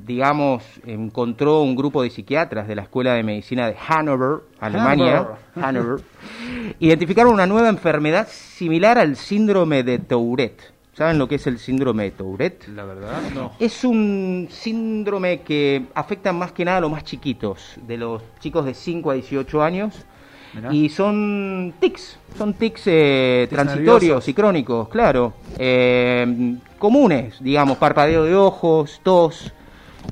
digamos, 0.05 0.63
encontró 0.85 1.61
un 1.61 1.75
grupo 1.75 2.03
de 2.03 2.11
psiquiatras 2.11 2.69
de 2.69 2.75
la 2.75 2.83
Escuela 2.83 3.15
de 3.15 3.23
Medicina 3.23 3.67
de 3.67 3.75
Hannover, 3.75 4.43
Alemania. 4.61 5.27
Hannover. 5.55 5.99
Identificaron 6.79 7.33
una 7.33 7.45
nueva 7.47 7.67
enfermedad 7.67 8.27
similar 8.29 8.97
al 8.97 9.17
síndrome 9.17 9.83
de 9.83 9.99
Tourette. 9.99 10.73
¿Saben 10.95 11.17
lo 11.17 11.27
que 11.27 11.35
es 11.35 11.45
el 11.47 11.59
síndrome 11.59 12.03
de 12.05 12.11
Tourette? 12.11 12.67
La 12.69 12.85
verdad, 12.85 13.21
No. 13.33 13.51
Es 13.59 13.83
un 13.83 14.47
síndrome 14.49 15.41
que 15.41 15.83
afecta 15.93 16.31
más 16.31 16.53
que 16.53 16.63
nada 16.63 16.77
a 16.77 16.81
los 16.81 16.89
más 16.91 17.03
chiquitos, 17.03 17.75
de 17.85 17.97
los 17.97 18.21
chicos 18.39 18.65
de 18.65 18.73
5 18.73 19.11
a 19.11 19.13
18 19.15 19.61
años. 19.61 20.05
Mirá. 20.53 20.73
Y 20.73 20.87
son 20.87 21.73
tics, 21.81 22.17
son 22.37 22.53
tics, 22.53 22.83
eh, 22.85 23.45
Tics 23.49 23.55
transitorios 23.61 24.01
nerviosos. 24.03 24.29
y 24.29 24.33
crónicos, 24.33 24.87
claro. 24.87 25.33
Eh, 25.57 26.55
comunes, 26.79 27.35
digamos, 27.41 27.77
parpadeo 27.77 28.23
de 28.23 28.33
ojos, 28.35 29.01
tos, 29.03 29.51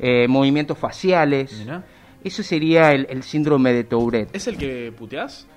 eh, 0.01 0.27
movimientos 0.27 0.77
faciales. 0.77 1.59
Mirá. 1.59 1.81
Eso 2.25 2.43
sería 2.43 2.91
el, 2.91 3.07
el 3.09 3.23
síndrome 3.23 3.71
de 3.71 3.85
Tourette. 3.85 4.35
¿Es 4.35 4.47
el 4.47 4.57
que 4.57 4.93
puteás? 4.97 5.47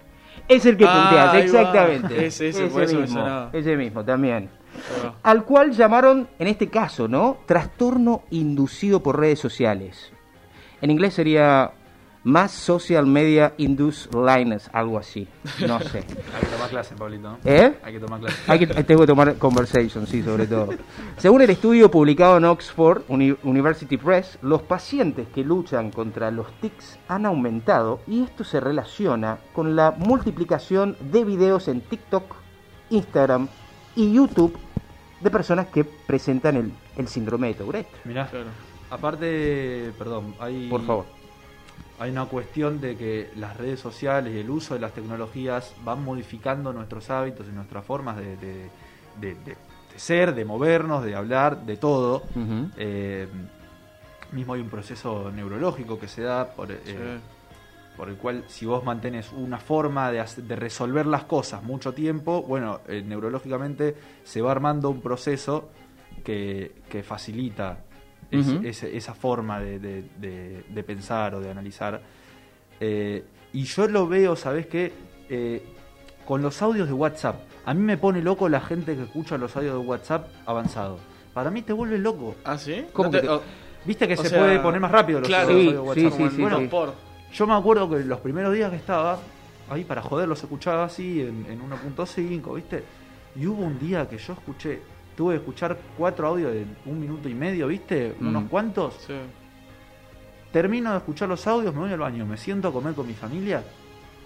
Es 0.47 0.65
el 0.67 0.77
que 0.77 0.85
Ah, 0.87 1.31
va. 1.33 1.39
exactamente. 1.41 2.27
Ese, 2.27 2.51
ese, 2.51 2.69
me 2.69 2.87
mismo, 3.01 3.51
ese 3.53 3.77
mismo 3.77 4.05
también. 4.05 4.49
Ah. 5.05 5.15
Al 5.23 5.45
cual 5.45 5.73
llamaron, 5.73 6.29
en 6.39 6.49
este 6.49 6.69
caso, 6.69 7.09
¿no? 7.09 7.39
Trastorno 7.47 8.23
inducido 8.31 9.03
por 9.03 9.19
redes 9.19 9.39
sociales. 9.39 10.13
En 10.81 10.91
inglés 10.91 11.15
sería 11.15 11.73
Mass 12.25 12.51
Social 12.51 13.07
Media 13.07 13.55
Induced 13.57 14.11
Lines, 14.13 14.69
algo 14.73 14.99
así. 14.99 15.29
No 15.67 15.79
sé. 15.93 15.99
Hay 15.99 16.41
que 16.41 16.47
tomar 16.47 16.69
clase, 16.71 16.95
Pablito. 16.97 17.39
¿Eh? 17.45 17.79
Hay 17.85 17.93
que 17.93 18.01
tomar 18.01 18.19
clase. 18.21 18.37
Hay 18.49 18.59
que, 18.59 18.67
tengo 18.83 19.03
que 19.03 19.07
tomar 19.07 19.35
conversation, 19.37 20.07
sí, 20.09 20.23
sobre 20.25 20.47
todo. 20.49 20.71
Según 21.19 21.43
el 21.43 21.51
estudio 21.51 21.89
publicado 21.89 22.37
en 22.39 22.45
Oxford 22.45 23.03
Uni- 23.09 23.37
University 23.45 23.97
Press, 23.97 24.39
los 24.43 24.61
pacientes 24.63 25.29
que 25.33 25.45
luchan 25.45 25.93
contra 25.93 26.33
los 26.33 26.51
tics 26.61 26.99
han 27.07 27.27
aumentado 27.27 28.01
y 28.09 28.25
esto 28.25 28.43
se 28.43 28.59
relaciona 28.59 29.39
con 29.55 29.77
la 29.77 29.93
multiplicación 29.97 30.97
de 31.13 31.25
videos 31.25 31.69
en 31.69 31.81
TikTok, 31.81 32.35
Instagram 32.91 33.47
y 33.95 34.13
YouTube 34.13 34.59
de 35.21 35.31
personas 35.31 35.67
que 35.69 35.85
presentan 35.85 36.57
el, 36.57 36.73
el 36.97 37.09
síndrome 37.09 37.49
de 37.49 37.55
Tourette. 37.55 37.89
Mirá, 38.05 38.27
Claro. 38.29 38.47
aparte, 38.91 39.93
perdón, 39.99 40.35
hay, 40.39 40.69
Por 40.69 40.85
favor. 40.87 41.05
hay 41.99 42.11
una 42.11 42.27
cuestión 42.27 42.81
de 42.81 42.97
que 42.97 43.31
las 43.37 43.57
redes 43.57 43.81
sociales 43.81 44.35
y 44.35 44.39
el 44.39 44.51
uso 44.51 44.75
de 44.75 44.81
las 44.81 44.93
tecnologías 44.93 45.75
van 45.85 46.05
modificando 46.05 46.73
nuestros 46.73 47.09
hábitos 47.11 47.47
y 47.49 47.53
nuestras 47.53 47.85
formas 47.85 48.17
de, 48.19 48.37
de- 48.37 48.71
de- 49.21 49.35
de- 49.35 49.57
de 49.93 49.99
ser, 49.99 50.35
de 50.35 50.45
movernos, 50.45 51.03
de 51.05 51.15
hablar, 51.15 51.65
de 51.65 51.77
todo. 51.79 52.23
Eh, 52.77 53.27
mismo 54.33 54.53
hay 54.55 54.61
un 54.61 54.69
proceso 54.69 55.31
neurológico 55.35 55.99
que 55.99 56.09
se 56.09 56.21
da 56.23 56.49
por, 56.51 56.71
eh, 56.71 56.79
Sí. 56.85 56.93
Por 57.97 58.09
el 58.09 58.17
cual 58.17 58.45
si 58.47 58.67
vos 58.67 58.85
mantenés 58.85 59.33
una 59.33 59.59
forma 59.59 60.11
de, 60.13 60.25
resolver 60.57 61.07
las 61.07 61.25
cosas 61.25 61.63
mucho 61.63 61.93
tiempo, 61.95 62.43
bueno, 62.43 62.81
eh, 62.89 63.03
neurológicamente 63.07 63.95
se 64.25 64.43
va 64.43 64.53
armando 64.53 64.91
un 64.91 65.01
proceso 65.01 65.71
que, 66.25 66.73
que 66.89 67.03
facilita 67.03 67.79
es- 68.31 68.83
esa 68.83 69.15
forma 69.15 69.61
de, 69.61 69.79
de- 69.79 70.05
de- 70.19 70.65
de 70.69 70.83
pensar 70.83 71.35
o 71.37 71.41
de 71.41 71.51
analizar. 71.51 72.03
Eh, 72.81 73.25
y 73.53 73.63
yo 73.65 73.89
lo 73.89 74.07
veo, 74.09 74.37
¿sabés 74.37 74.67
qué? 74.67 74.93
Eh, 75.29 75.63
con 76.27 76.43
los 76.43 76.61
audios 76.61 76.89
de 76.89 76.93
WhatsApp. 76.95 77.37
A 77.65 77.73
mí 77.75 77.81
me 77.83 77.97
pone 77.97 78.21
loco 78.21 78.49
la 78.49 78.61
gente 78.61 78.97
que 78.97 79.05
escucha 79.05 79.39
los 79.39 79.57
audios 79.57 79.81
de 79.81 79.87
WhatsApp 79.87 80.29
avanzados. 80.45 81.01
Para 81.33 81.51
mí 81.51 81.63
te 81.63 81.73
vuelve 81.73 81.99
loco. 81.99 82.35
¿Ah, 82.45 82.59
sí? 82.59 82.85
¿Cómo 82.93 83.07
No 83.09 83.11
te- 83.13 83.21
que 83.21 83.27
te- 83.29 83.33
oh, 83.33 83.43
Viste 83.85 84.09
que 84.09 84.17
se 84.17 84.29
sea, 84.29 84.41
puede 84.41 84.59
poner 84.59 84.81
más 84.81 84.91
rápido 84.91 85.21
los 85.21 85.29
claro. 85.29 85.51
audios 85.51 85.63
Sí, 85.65 85.73
de 85.73 85.79
WhatsApp. 85.79 86.13
sí, 86.31 86.37
sí, 86.37 86.43
bueno, 86.43 86.59
sí. 86.59 86.67
por. 86.67 86.95
Yo 87.37 87.47
me 87.47 87.53
acuerdo 87.53 87.91
que 87.91 88.03
los 88.03 88.21
primeros 88.21 88.55
días 88.55 88.71
que 88.71 88.77
estaba 88.77 89.19
ahí 89.69 89.85
para 89.85 90.01
joder 90.01 90.27
los 90.27 90.43
escuchaba 90.43 90.85
así 90.85 91.21
en, 91.21 91.45
en 91.51 91.61
1.5, 91.61 92.55
¿viste? 92.55 92.83
Y 93.35 93.47
hubo 93.47 93.63
un 93.63 93.79
día 93.79 94.09
que 94.09 94.17
yo 94.17 94.33
escuché, 94.33 94.81
tuve 95.15 95.35
que 95.35 95.41
escuchar 95.41 95.77
cuatro 95.99 96.29
audios 96.29 96.53
de 96.53 96.65
un 96.87 96.99
minuto 96.99 97.29
y 97.29 97.35
medio, 97.35 97.67
¿viste? 97.67 98.17
Mm. 98.19 98.29
Unos 98.29 98.45
cuantos. 98.49 98.95
Sí. 99.07 99.15
Termino 100.51 100.93
de 100.93 100.97
escuchar 100.97 101.29
los 101.29 101.47
audios, 101.47 101.75
me 101.75 101.81
voy 101.81 101.93
al 101.93 101.99
baño, 101.99 102.25
me 102.25 102.39
siento 102.39 102.69
a 102.69 102.73
comer 102.73 102.95
con 102.95 103.07
mi 103.07 103.13
familia. 103.13 103.63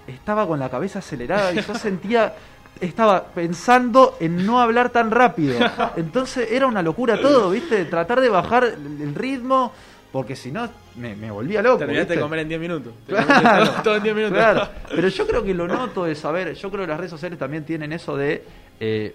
Estaba 0.07 0.47
con 0.47 0.61
la 0.61 0.69
cabeza 0.69 1.01
acelerada 1.01 1.53
y 1.53 1.63
yo 1.63 1.75
sentía, 1.75 2.35
estaba 2.81 3.25
pensando 3.25 4.17
en 4.21 4.47
no 4.47 4.61
hablar 4.61 4.91
tan 4.91 5.11
rápido. 5.11 5.59
Entonces 5.97 6.53
era 6.53 6.69
una 6.69 6.83
locura 6.83 7.21
todo, 7.21 7.51
¿viste? 7.51 7.85
Tratar 7.87 8.21
de 8.21 8.29
bajar 8.29 8.65
el 8.65 9.03
el 9.03 9.15
ritmo, 9.17 9.73
porque 10.13 10.35
si 10.37 10.51
no 10.51 10.69
me, 10.97 11.15
me 11.15 11.31
volvía 11.31 11.63
loco. 11.63 11.79
Terminaste 11.79 12.15
de 12.15 12.21
comer 12.21 12.41
en 12.41 12.49
10 12.49 12.61
minutos. 12.61 12.93
Claro, 13.07 13.71
todo 13.85 13.97
en 13.97 14.03
10 14.03 14.15
minutos. 14.17 14.37
claro. 14.39 14.69
Pero 14.89 15.09
yo 15.09 15.27
creo 15.27 15.43
que 15.45 15.55
lo 15.55 15.69
noto 15.69 16.05
de 16.05 16.15
saber, 16.15 16.55
yo 16.55 16.71
creo 16.71 16.83
que 16.85 16.89
las 16.89 16.99
redes 16.99 17.11
sociales 17.11 17.39
también 17.39 17.65
tienen 17.65 17.93
eso 17.93 18.17
de 18.17 18.45
eh, 18.81 19.15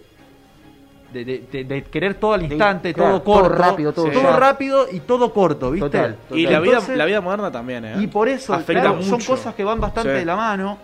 de, 1.13 1.23
de- 1.23 1.43
de- 1.51 1.63
de 1.63 1.84
querer 1.84 2.15
todo 2.15 2.34
al 2.34 2.43
instante, 2.43 2.93
claro, 2.93 3.21
todo 3.21 3.23
corto, 3.36 3.49
todo 3.55 3.58
rápido, 3.58 3.93
todo 3.93 4.10
todo 4.12 4.21
ya. 4.23 4.36
rápido 4.38 4.86
y 4.91 4.99
todo 5.01 5.31
corto, 5.31 5.71
¿viste? 5.71 5.88
Total, 5.89 6.17
Y 6.31 6.43
la 6.45 6.60
vida, 6.60 6.73
Entonces- 6.73 6.97
la 6.97 7.05
vida 7.05 7.21
moderna 7.21 7.51
también, 7.51 7.86
¿eh? 7.86 7.95
Y 8.01 8.08
por 8.08 8.27
eso 8.27 8.53
Afecta 8.53 8.81
claro, 8.81 9.01
son 9.01 9.12
mucho. 9.12 9.27
cosas 9.31 9.55
que 9.55 9.63
van 9.63 9.79
bastante 9.79 10.12
Sí. 10.12 10.19
de 10.19 10.25
la 10.25 10.36
mano 10.36 10.77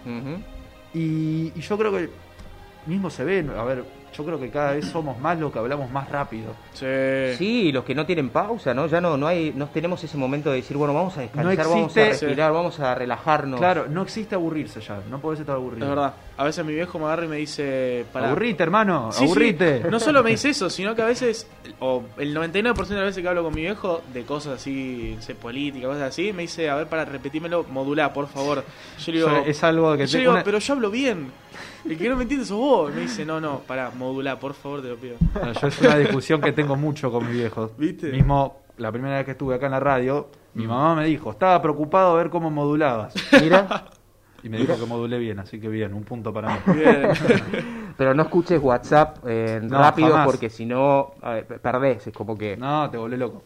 y 0.94 1.52
yo 1.60 1.78
creo 1.78 1.92
que 1.92 2.10
mismo 2.86 3.10
se 3.10 3.24
ve, 3.24 3.46
a 3.58 3.64
ver, 3.64 3.84
yo 4.16 4.26
creo 4.26 4.40
que 4.40 4.50
cada 4.50 4.74
vez 4.74 4.86
somos 4.86 5.18
más 5.20 5.40
los 5.40 5.52
que 5.52 5.60
hablamos 5.60 5.90
más 5.92 6.10
rápido. 6.10 6.54
Sí. 6.74 6.86
Sí, 7.38 7.72
los 7.72 7.84
que 7.84 7.96
no 7.96 8.06
tienen 8.06 8.30
pausa, 8.30 8.74
¿no? 8.74 8.88
Ya 8.88 9.00
no, 9.02 9.16
no 9.18 9.28
hay, 9.28 9.54
no 9.56 9.68
tenemos 9.68 10.04
ese 10.04 10.18
momento 10.18 10.50
de 10.50 10.58
decir, 10.58 10.76
bueno, 10.78 10.94
vamos 10.94 11.18
a 11.18 11.22
descansar, 11.22 11.66
No 11.66 11.70
vamos 11.72 11.98
a 11.98 12.06
respirar, 12.06 12.52
vamos 12.54 12.80
a 12.80 12.96
relajarnos. 12.96 13.60
Claro, 13.60 13.86
no 13.90 14.02
existe 14.02 14.36
aburrirse 14.36 14.82
ya, 14.82 15.00
no 15.10 15.20
podés 15.20 15.40
estar 15.40 15.56
aburrido. 15.56 15.86
Es 15.86 15.90
verdad. 15.90 16.14
A 16.38 16.44
veces 16.44 16.66
mi 16.66 16.74
viejo 16.74 16.98
me 17.00 17.06
agarra 17.06 17.26
y 17.26 17.28
me 17.28 17.38
dice... 17.38 18.06
Para... 18.12 18.28
Aburrite, 18.30 18.64
hermano, 18.64 19.12
Sí, 19.12 19.20
sí. 19.20 19.24
aburrite. 19.26 19.84
No 19.90 20.00
solo 20.00 20.24
me 20.24 20.32
dice 20.32 20.50
eso, 20.50 20.70
sino 20.70 20.96
que 20.96 21.02
a 21.04 21.06
veces, 21.06 21.48
o 21.80 22.04
el 22.18 22.36
99% 22.36 22.88
de 22.88 22.96
las 22.96 23.06
veces 23.06 23.22
que 23.22 23.28
hablo 23.30 23.44
con 23.44 23.54
mi 23.54 23.62
viejo 23.62 24.02
de 24.14 24.24
cosas 24.24 24.54
así, 24.54 25.14
no 25.16 25.22
sé, 25.22 25.36
política, 25.36 25.88
cosas 25.88 26.04
así, 26.04 26.34
me 26.34 26.42
dice, 26.44 26.70
a 26.70 26.76
ver, 26.76 26.88
para 26.88 27.06
repetímelo, 27.06 27.66
modulá, 27.70 28.12
por 28.12 28.28
favor. 28.28 28.64
Yo 29.06 29.12
le 29.12 29.18
digo, 29.20 29.30
es 29.46 29.64
algo 29.64 29.96
que 29.96 30.08
yo 30.08 30.12
te- 30.14 30.18
digo, 30.20 30.32
una- 30.34 30.44
pero 30.44 30.58
yo 30.60 30.74
hablo 30.74 30.90
bien. 30.90 31.32
El 31.86 31.98
que 31.98 32.10
no 32.10 32.16
me 32.16 32.24
entiende 32.24 32.46
sos 32.46 32.58
vos. 32.58 32.94
Me 32.94 33.02
dice, 33.02 33.26
no, 33.26 33.42
no, 33.42 33.60
para, 33.60 33.90
modulá, 33.92 34.40
por 34.40 34.54
favor, 34.54 34.82
te 34.82 34.90
lo 34.90 34.98
pido. 34.98 35.16
No, 35.34 35.52
yo 35.54 35.68
es 35.68 35.82
una 35.82 35.98
discusión 35.98 36.42
que 36.42 36.52
tengo 36.52 36.76
mucho 36.76 37.12
con 37.12 37.28
mi 37.28 37.34
viejo. 37.34 37.72
¿Viste? 37.78 38.12
Mismo, 38.12 38.62
la 38.78 38.92
primera 38.92 39.18
vez 39.18 39.26
que 39.26 39.32
estuve 39.32 39.56
acá 39.56 39.66
en 39.66 39.74
la 39.74 39.80
radio, 39.80 40.28
mi 40.54 40.68
mamá 40.68 40.96
me 40.96 41.06
dijo, 41.06 41.32
estaba 41.32 41.62
preocupado 41.62 42.12
a 42.12 42.18
ver 42.18 42.30
cómo 42.30 42.52
modulabas. 42.52 43.14
Mira, 43.42 43.86
Y 44.44 44.50
me 44.50 44.58
dijo 44.58 44.78
que 44.78 44.86
modulé 44.86 45.18
bien, 45.18 45.40
así 45.40 45.60
que 45.60 45.70
bien, 45.70 45.94
un 45.94 46.04
punto 46.04 46.34
para 46.34 46.54
mí. 46.54 46.74
Bien. 46.74 47.10
pero 47.98 48.14
no 48.14 48.24
escuches 48.24 48.62
WhatsApp 48.62 49.18
eh, 49.28 49.60
No, 49.62 49.78
rápido 49.78 50.10
jamás. 50.10 50.26
porque 50.26 50.50
si 50.50 50.66
no, 50.66 51.14
perdés, 51.62 52.08
es 52.08 52.14
como 52.14 52.38
que... 52.38 52.58
No, 52.58 52.90
te 52.90 52.98
volé 52.98 53.18
loco. 53.18 53.44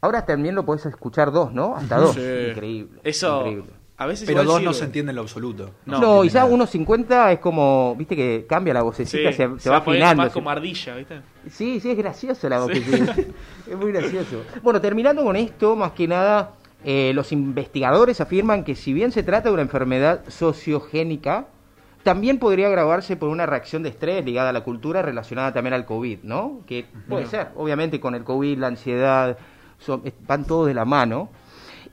Ahora 0.00 0.24
también 0.26 0.54
lo 0.54 0.64
podés 0.64 0.86
escuchar 0.86 1.30
dos, 1.30 1.52
¿no? 1.52 1.76
Hasta 1.76 1.96
dos. 1.96 2.14
Sí. 2.14 2.20
Increíble. 2.50 3.00
Eso, 3.04 3.38
increíble. 3.40 3.81
A 4.02 4.06
veces 4.06 4.26
Pero 4.26 4.44
dos 4.44 4.54
sirve. 4.54 4.64
no 4.66 4.72
se 4.72 4.84
entiende 4.84 5.10
en 5.10 5.16
lo 5.16 5.22
absoluto. 5.22 5.70
No, 5.86 5.98
No, 6.00 6.24
y 6.24 6.28
ya 6.28 6.42
tiene 6.46 6.56
nada. 6.58 6.70
1.50 6.70 7.32
es 7.32 7.38
como, 7.38 7.94
viste 7.96 8.14
que 8.16 8.46
cambia 8.48 8.74
la 8.74 8.82
vocecita, 8.82 9.30
Sí, 9.30 9.36
se, 9.36 9.58
se 9.58 9.70
va 9.70 9.78
afinando. 9.78 10.22
más 10.24 10.32
como 10.32 10.50
ardilla, 10.50 10.94
¿viste? 10.96 11.20
Sí, 11.50 11.80
sí, 11.80 11.90
es 11.90 11.96
gracioso 11.96 12.48
la 12.48 12.60
vocecita. 12.60 13.14
es 13.70 13.76
muy 13.76 13.92
gracioso. 13.92 14.42
Bueno, 14.62 14.80
terminando 14.80 15.24
con 15.24 15.36
esto, 15.36 15.74
más 15.76 15.92
que 15.92 16.06
nada, 16.08 16.52
eh, 16.84 17.12
los 17.14 17.32
investigadores 17.32 18.20
afirman 18.20 18.64
que 18.64 18.74
si 18.74 18.92
bien 18.92 19.12
se 19.12 19.22
trata 19.22 19.48
de 19.48 19.54
una 19.54 19.62
enfermedad 19.62 20.22
sociogénica, 20.28 21.46
también 22.02 22.38
podría 22.40 22.66
agravarse 22.66 23.16
por 23.16 23.28
una 23.28 23.46
reacción 23.46 23.84
de 23.84 23.90
estrés 23.90 24.24
ligada 24.24 24.50
a 24.50 24.52
la 24.52 24.62
cultura 24.62 25.02
relacionada 25.02 25.52
también 25.52 25.74
al 25.74 25.84
COVID, 25.84 26.18
¿no? 26.24 26.60
Que 26.66 26.84
puede 27.08 27.26
ser, 27.26 27.48
obviamente 27.56 28.00
con 28.00 28.14
el 28.16 28.24
COVID, 28.24 28.58
la 28.58 28.66
ansiedad, 28.66 29.38
son- 29.78 30.00
es- 30.04 30.14
van 30.26 30.44
todos 30.44 30.66
de 30.66 30.74
la 30.74 30.84
mano. 30.84 31.28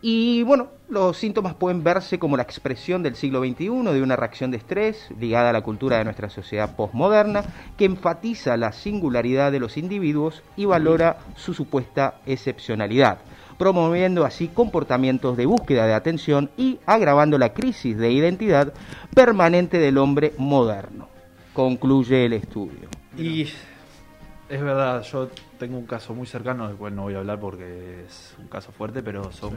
Y 0.02 0.44
bueno, 0.44 0.70
los 0.88 1.18
síntomas 1.18 1.56
pueden 1.56 1.84
verse 1.84 2.20
como 2.20 2.38
la 2.38 2.44
expresión 2.44 3.04
del 3.04 3.16
siglo 3.16 3.42
XXI 3.42 3.66
de 3.92 4.02
una 4.02 4.16
reacción 4.16 4.50
de 4.50 4.58
estrés 4.58 5.10
ligada 5.20 5.50
a 5.50 5.54
la 5.54 5.62
cultura 5.62 5.98
de 5.98 6.06
nuestra 6.06 6.30
sociedad 6.30 6.76
postmoderna 6.78 7.44
que 7.78 7.84
enfatiza 7.84 8.56
la 8.56 8.72
singularidad 8.72 9.52
de 9.52 9.60
los 9.60 9.76
individuos 9.76 10.42
y 10.56 10.64
valora 10.66 11.18
su 11.36 11.54
supuesta 11.54 12.22
excepcionalidad, 12.26 13.20
promoviendo 13.58 14.24
así 14.24 14.48
comportamientos 14.48 15.36
de 15.36 15.46
búsqueda 15.46 15.86
de 15.86 15.94
atención 15.94 16.50
y 16.56 16.80
agravando 16.86 17.38
la 17.38 17.54
crisis 17.54 17.98
de 17.98 18.12
identidad 18.12 18.74
permanente 19.14 19.80
del 19.80 19.98
hombre 19.98 20.34
moderno, 20.38 21.10
concluye 21.54 22.26
el 22.26 22.34
estudio. 22.34 22.88
Y 23.18 23.44
es 23.44 24.62
verdad, 24.62 25.04
yo 25.04 25.30
tengo 25.60 25.78
un 25.78 25.86
caso 25.86 26.16
muy 26.16 26.26
cercano 26.26 26.68
del 26.68 26.78
cual 26.78 26.96
no 26.96 27.04
voy 27.04 27.14
a 27.14 27.20
hablar 27.20 27.40
porque 27.40 28.04
es 28.08 28.34
un 28.40 28.48
caso 28.48 28.72
fuerte, 28.72 29.04
pero 29.04 29.32
son. 29.32 29.56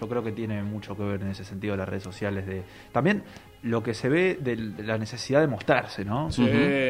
Yo 0.00 0.08
creo 0.08 0.24
que 0.24 0.32
tiene 0.32 0.60
mucho 0.64 0.96
que 0.96 1.04
ver 1.04 1.22
en 1.22 1.28
ese 1.28 1.44
sentido 1.44 1.76
las 1.76 1.88
redes 1.88 2.02
sociales. 2.02 2.44
de 2.46 2.64
También 2.90 3.22
lo 3.62 3.80
que 3.82 3.94
se 3.94 4.08
ve 4.08 4.36
de, 4.40 4.56
la 4.82 4.98
necesidad 4.98 5.40
de 5.40 5.46
mostrarse, 5.46 6.04
¿no? 6.04 6.32
Sí. 6.32 6.42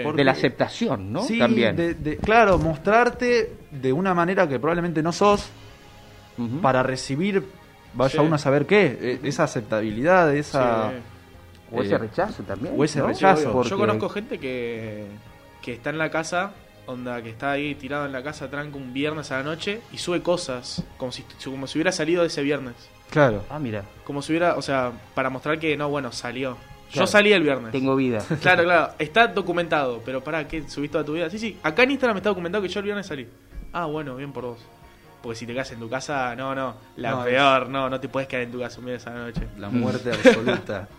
Porque- 0.03 0.17
De 0.17 0.25
la 0.25 0.33
aceptación, 0.33 1.13
¿no? 1.13 1.23
Sí, 1.23 1.39
También. 1.39 1.77
de- 1.77 1.93
de- 1.95 2.17
claro, 2.17 2.59
mostrarte 2.59 3.53
de 3.71 3.93
una 3.93 4.15
manera 4.15 4.49
que 4.49 4.59
probablemente 4.59 5.03
no 5.03 5.13
sos 5.13 5.51
para 6.63 6.83
recibir, 6.83 7.45
vaya 7.93 8.11
Sí. 8.21 8.27
uno 8.27 8.37
a 8.37 8.39
saber 8.39 8.65
qué, 8.67 8.99
eh, 9.01 9.21
esa 9.23 9.45
aceptabilidad, 9.45 10.35
esa... 10.35 10.91
Sí. 10.91 10.97
O 11.77 11.83
ese 11.83 11.95
eh, 11.95 11.99
rechazo 11.99 12.43
también. 12.45 12.75
o 12.77 12.85
ese 12.85 13.01
¿no? 13.01 13.09
rechazo. 13.09 13.53
Porque- 13.53 13.71
Yo 13.71 13.77
conozco 13.79 14.09
gente 14.09 14.39
que, 14.39 15.07
que 15.61 15.75
está 15.75 15.91
en 15.91 15.99
la 15.99 16.11
casa, 16.11 16.53
onda, 16.87 17.23
que 17.23 17.31
está 17.31 17.53
ahí 17.53 17.75
tirado 17.75 18.07
en 18.07 18.13
la 18.13 18.23
casa, 18.23 18.51
tranca 18.51 18.77
un 18.77 18.93
viernes 18.93 19.31
a 19.33 19.39
la 19.39 19.43
noche 19.45 19.81
y 19.93 19.99
sube 19.99 20.23
cosas, 20.23 20.83
como 20.97 21.13
si, 21.13 21.25
como 21.45 21.67
si 21.67 21.79
hubiera 21.79 21.93
salido 21.93 22.23
de 22.23 22.29
ese 22.29 22.43
viernes. 22.43 22.75
Claro. 23.11 23.45
Ah, 23.51 23.59
mira, 23.59 23.85
Como 24.05 24.23
si 24.23 24.33
hubiera, 24.33 24.57
o 24.57 24.63
sea, 24.63 24.93
para 25.15 25.31
mostrar 25.31 25.59
que 25.59 25.77
no, 25.77 25.89
bueno, 25.89 26.11
salió. 26.13 26.57
Claro. 26.93 27.07
Yo 27.07 27.07
salí 27.07 27.33
el 27.33 27.43
viernes. 27.43 27.73
tengo 27.73 27.97
vida. 27.97 28.21
Claro, 28.43 28.65
claro, 28.65 28.93
está 28.99 29.27
documentado, 29.29 30.01
pero 30.05 30.23
para 30.23 30.47
¿qué? 30.47 30.69
¿Subís 30.69 30.91
toda 30.91 31.05
tu 31.05 31.15
vida? 31.15 31.29
Sí, 31.31 31.39
sí, 31.39 31.59
acá 31.63 31.83
en 31.85 31.93
Instagram 31.93 32.17
está 32.19 32.29
documentado 32.31 32.63
que 32.63 32.69
yo 32.69 32.81
el 32.81 32.85
viernes 32.85 33.07
salí. 33.07 33.27
Ah, 33.73 33.87
bueno, 33.87 34.17
bien 34.17 34.33
por 34.33 34.45
vos. 34.45 34.59
Porque 35.23 35.39
si 35.39 35.47
te 35.47 35.53
quedas 35.55 35.73
en 35.73 35.79
tu 35.81 35.89
casa, 35.89 36.37
no, 36.37 36.55
no, 36.55 36.75
la 36.97 37.13
No, 37.13 37.25
peor, 37.25 37.69
no, 37.71 37.89
no 37.89 37.99
te 37.99 38.09
puedes 38.09 38.29
quedar 38.29 38.43
en 38.45 38.53
tu 38.53 38.61
casa 38.61 38.79
un 38.79 38.85
viernes 38.85 39.07
a 39.07 39.11
la 39.11 39.19
noche. 39.25 39.43
La 39.59 39.71
muerte 39.71 40.11
absoluta. 40.11 40.89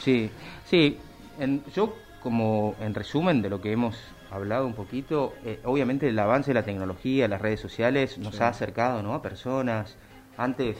Sí, 0.00 0.30
sí. 0.70 0.96
En- 1.38 1.64
yo, 1.74 1.96
como 2.22 2.76
en 2.80 2.94
resumen 2.94 3.42
de 3.42 3.50
lo 3.50 3.60
que 3.60 3.72
hemos 3.72 3.96
hablado 4.30 4.66
un 4.66 4.74
poquito, 4.74 5.32
eh, 5.44 5.60
obviamente 5.64 6.08
el 6.08 6.18
avance 6.18 6.50
de 6.50 6.54
la 6.54 6.62
tecnología, 6.64 7.28
las 7.28 7.40
redes 7.40 7.60
sociales, 7.60 8.18
nos 8.18 8.36
Sí. 8.36 8.42
ha 8.42 8.48
acercado 8.48 9.02
¿no? 9.02 9.14
a 9.14 9.22
personas. 9.22 9.96
Antes 10.36 10.76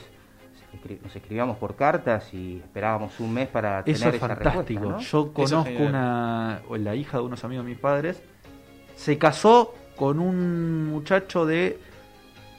escri- 0.75 1.01
nos 1.03 1.15
escribíamos 1.17 1.57
por 1.57 1.75
cartas 1.77 2.33
y 2.35 2.59
esperábamos 2.59 3.19
un 3.21 3.33
mes 3.33 3.49
para 3.49 3.83
tener 3.85 3.97
Eso 4.01 4.09
es 4.11 4.15
esa 4.17 4.27
fantástico. 4.29 4.81
respuesta, 4.81 4.89
¿no? 4.89 5.01
Yo 5.01 5.33
conozco 5.33 5.83
una, 5.83 6.61
o 6.69 6.77
la 6.77 6.95
hija 6.95 7.19
de 7.19 7.25
unos 7.25 7.43
amigos 7.45 7.65
de 7.65 7.71
mis 7.71 7.79
padres, 7.81 8.23
se 8.97 9.17
casó 9.19 9.75
con 9.97 10.19
un 10.21 10.87
muchacho 10.87 11.45
de, 11.47 11.79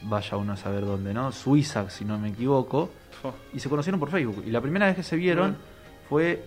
vaya 0.02 0.38
uno 0.38 0.54
a 0.54 0.58
saber 0.58 0.86
dónde, 0.86 1.14
¿no? 1.14 1.32
Suiza, 1.32 1.90
si 1.90 2.04
no 2.04 2.18
me 2.18 2.30
equivoco, 2.30 2.90
Fo. 3.22 3.34
y 3.54 3.60
se 3.60 3.70
conocieron 3.70 4.00
por 4.00 4.10
Facebook. 4.10 4.44
Y 4.46 4.50
la 4.52 4.60
primera 4.62 4.88
vez 4.88 4.96
que 4.96 5.04
se 5.04 5.16
vieron 5.16 5.58
fue 6.10 6.44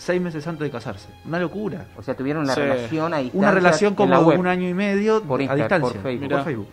seis 0.00 0.20
meses 0.20 0.46
antes 0.46 0.64
de 0.64 0.70
casarse. 0.70 1.08
Una 1.26 1.38
locura. 1.38 1.86
O 1.96 2.02
sea, 2.02 2.16
tuvieron 2.16 2.44
una 2.44 2.54
Sí. 2.54 2.60
relación 2.60 3.12
a 3.12 3.18
distancia. 3.18 3.38
Una 3.38 3.50
relación 3.50 3.92
en 3.92 3.94
como 3.96 4.10
la 4.10 4.18
de 4.20 4.24
web. 4.24 4.40
un 4.40 4.46
año 4.46 4.68
y 4.68 4.72
medio 4.74 5.22
Por 5.22 5.40
a 5.42 5.54
distancia. 5.54 5.78
por 5.78 5.92
Facebook. 6.02 6.22
Mirá. 6.22 6.42
Facebook. 6.44 6.68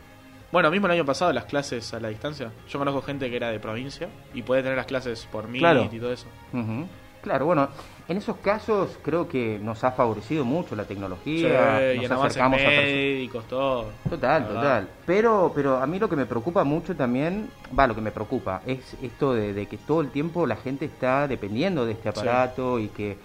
Bueno, 0.52 0.72
mismo 0.72 0.88
el 0.88 0.94
año 0.94 1.06
pasado 1.06 1.34
las 1.34 1.44
clases 1.44 1.94
a 1.94 2.00
la 2.00 2.08
distancia. 2.08 2.52
Yo 2.70 2.80
conozco 2.80 3.02
gente 3.02 3.30
que 3.30 3.36
era 3.36 3.50
de 3.50 3.60
provincia 3.60 4.08
y 4.34 4.44
puede 4.44 4.64
tener 4.64 4.78
las 4.78 4.86
clases 4.86 5.28
por 5.30 5.46
Claro. 5.52 5.90
y 5.92 6.00
todo 6.00 6.14
eso. 6.14 6.28
Ujú. 6.54 6.88
Claro, 7.28 7.46
bueno, 7.46 7.68
en 8.08 8.18
esos 8.18 8.38
casos 8.38 8.98
creo 9.04 9.28
que 9.28 9.60
nos 9.62 9.84
ha 9.84 9.92
favorecido 9.92 10.46
mucho 10.46 10.76
la 10.76 10.84
Sí, 10.84 10.90
tecnología. 10.90 11.94
y 11.94 11.98
nos 11.98 12.06
en 12.06 12.12
avances 12.14 12.32
acercamos 12.42 12.60
a 12.60 12.64
personas. 12.64 12.84
médicos, 12.86 13.48
todo. 13.50 13.86
Total, 14.10 14.48
total. 14.48 14.88
Pero, 15.06 15.52
pero 15.54 15.78
a 15.78 15.86
mí 15.88 16.00
lo 16.00 16.08
que 16.08 16.16
me 16.16 16.26
preocupa 16.26 16.64
mucho 16.64 16.96
también, 16.96 17.50
va, 17.78 17.86
lo 17.86 17.96
que 17.96 18.02
me 18.02 18.12
preocupa 18.12 18.62
es 18.66 18.80
esto 19.02 19.34
de, 19.34 19.54
de 19.54 19.66
que 19.66 19.78
todo 19.78 20.02
el 20.02 20.10
tiempo 20.10 20.48
la 20.48 20.56
gente 20.56 20.86
está 20.86 21.28
dependiendo 21.28 21.86
de 21.86 21.92
este 21.92 22.10
aparato 22.10 22.80
y 22.80 22.88
que 22.88 23.18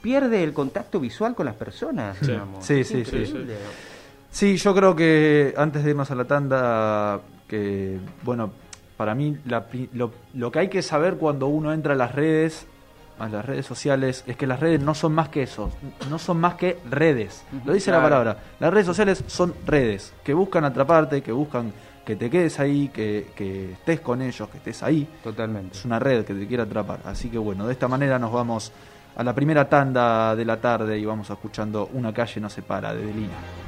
pierde 0.00 0.42
el 0.42 0.52
contacto 0.52 0.98
visual 0.98 1.34
con 1.34 1.46
las 1.46 1.54
personas. 1.54 2.16
Sí. 2.18 2.26
digamos. 2.32 2.64
Sí, 2.64 2.84
sí, 2.84 3.04
sí. 3.04 3.32
Sí, 4.30 4.56
yo 4.56 4.74
creo 4.74 4.96
que 4.96 5.52
antes 5.58 5.84
de 5.84 5.90
irnos 5.90 6.10
a 6.10 6.14
la 6.14 6.24
tanda, 6.24 7.20
que 7.46 7.98
bueno, 8.22 8.50
para 8.96 9.14
mí 9.14 9.36
la 9.44 9.66
lo, 9.92 10.10
lo 10.32 10.50
que 10.50 10.58
hay 10.60 10.68
que 10.68 10.80
saber 10.80 11.16
cuando 11.16 11.48
uno 11.48 11.72
entra 11.72 11.92
a 11.92 11.96
las 11.96 12.14
redes, 12.14 12.66
a 13.18 13.28
las 13.28 13.44
redes 13.44 13.66
sociales, 13.66 14.24
es 14.26 14.36
que 14.36 14.46
las 14.46 14.60
redes 14.60 14.80
no 14.80 14.94
son 14.94 15.12
más 15.14 15.28
que 15.28 15.42
eso, 15.42 15.70
no 16.10 16.18
son 16.18 16.40
más 16.40 16.54
que 16.54 16.78
redes. 16.90 17.44
Lo 17.64 17.72
dice 17.72 17.90
la 17.90 18.02
palabra. 18.02 18.36
Las 18.58 18.72
redes 18.72 18.86
sociales 18.86 19.24
son 19.26 19.54
redes 19.66 20.12
que 20.24 20.34
buscan 20.34 20.64
atraparte, 20.64 21.22
que 21.22 21.32
buscan 21.32 21.72
que 22.04 22.16
te 22.16 22.28
quedes 22.28 22.58
ahí, 22.58 22.88
que, 22.88 23.28
que 23.36 23.72
estés 23.72 24.00
con 24.00 24.22
ellos, 24.22 24.48
que 24.48 24.58
estés 24.58 24.82
ahí. 24.82 25.08
Totalmente. 25.22 25.78
Es 25.78 25.84
una 25.84 25.98
red 25.98 26.24
que 26.24 26.34
te 26.34 26.46
quiere 26.46 26.64
atrapar. 26.64 27.00
Así 27.04 27.28
que 27.28 27.38
bueno, 27.38 27.66
de 27.66 27.72
esta 27.72 27.86
manera 27.86 28.18
nos 28.18 28.32
vamos 28.32 28.72
a 29.14 29.22
la 29.22 29.34
primera 29.34 29.68
tanda 29.68 30.34
de 30.34 30.44
la 30.44 30.60
tarde 30.60 30.98
y 30.98 31.04
vamos 31.04 31.28
escuchando 31.28 31.90
Una 31.92 32.12
calle 32.12 32.40
no 32.40 32.48
se 32.48 32.62
para 32.62 32.94
de 32.94 33.06
Delina. 33.06 33.62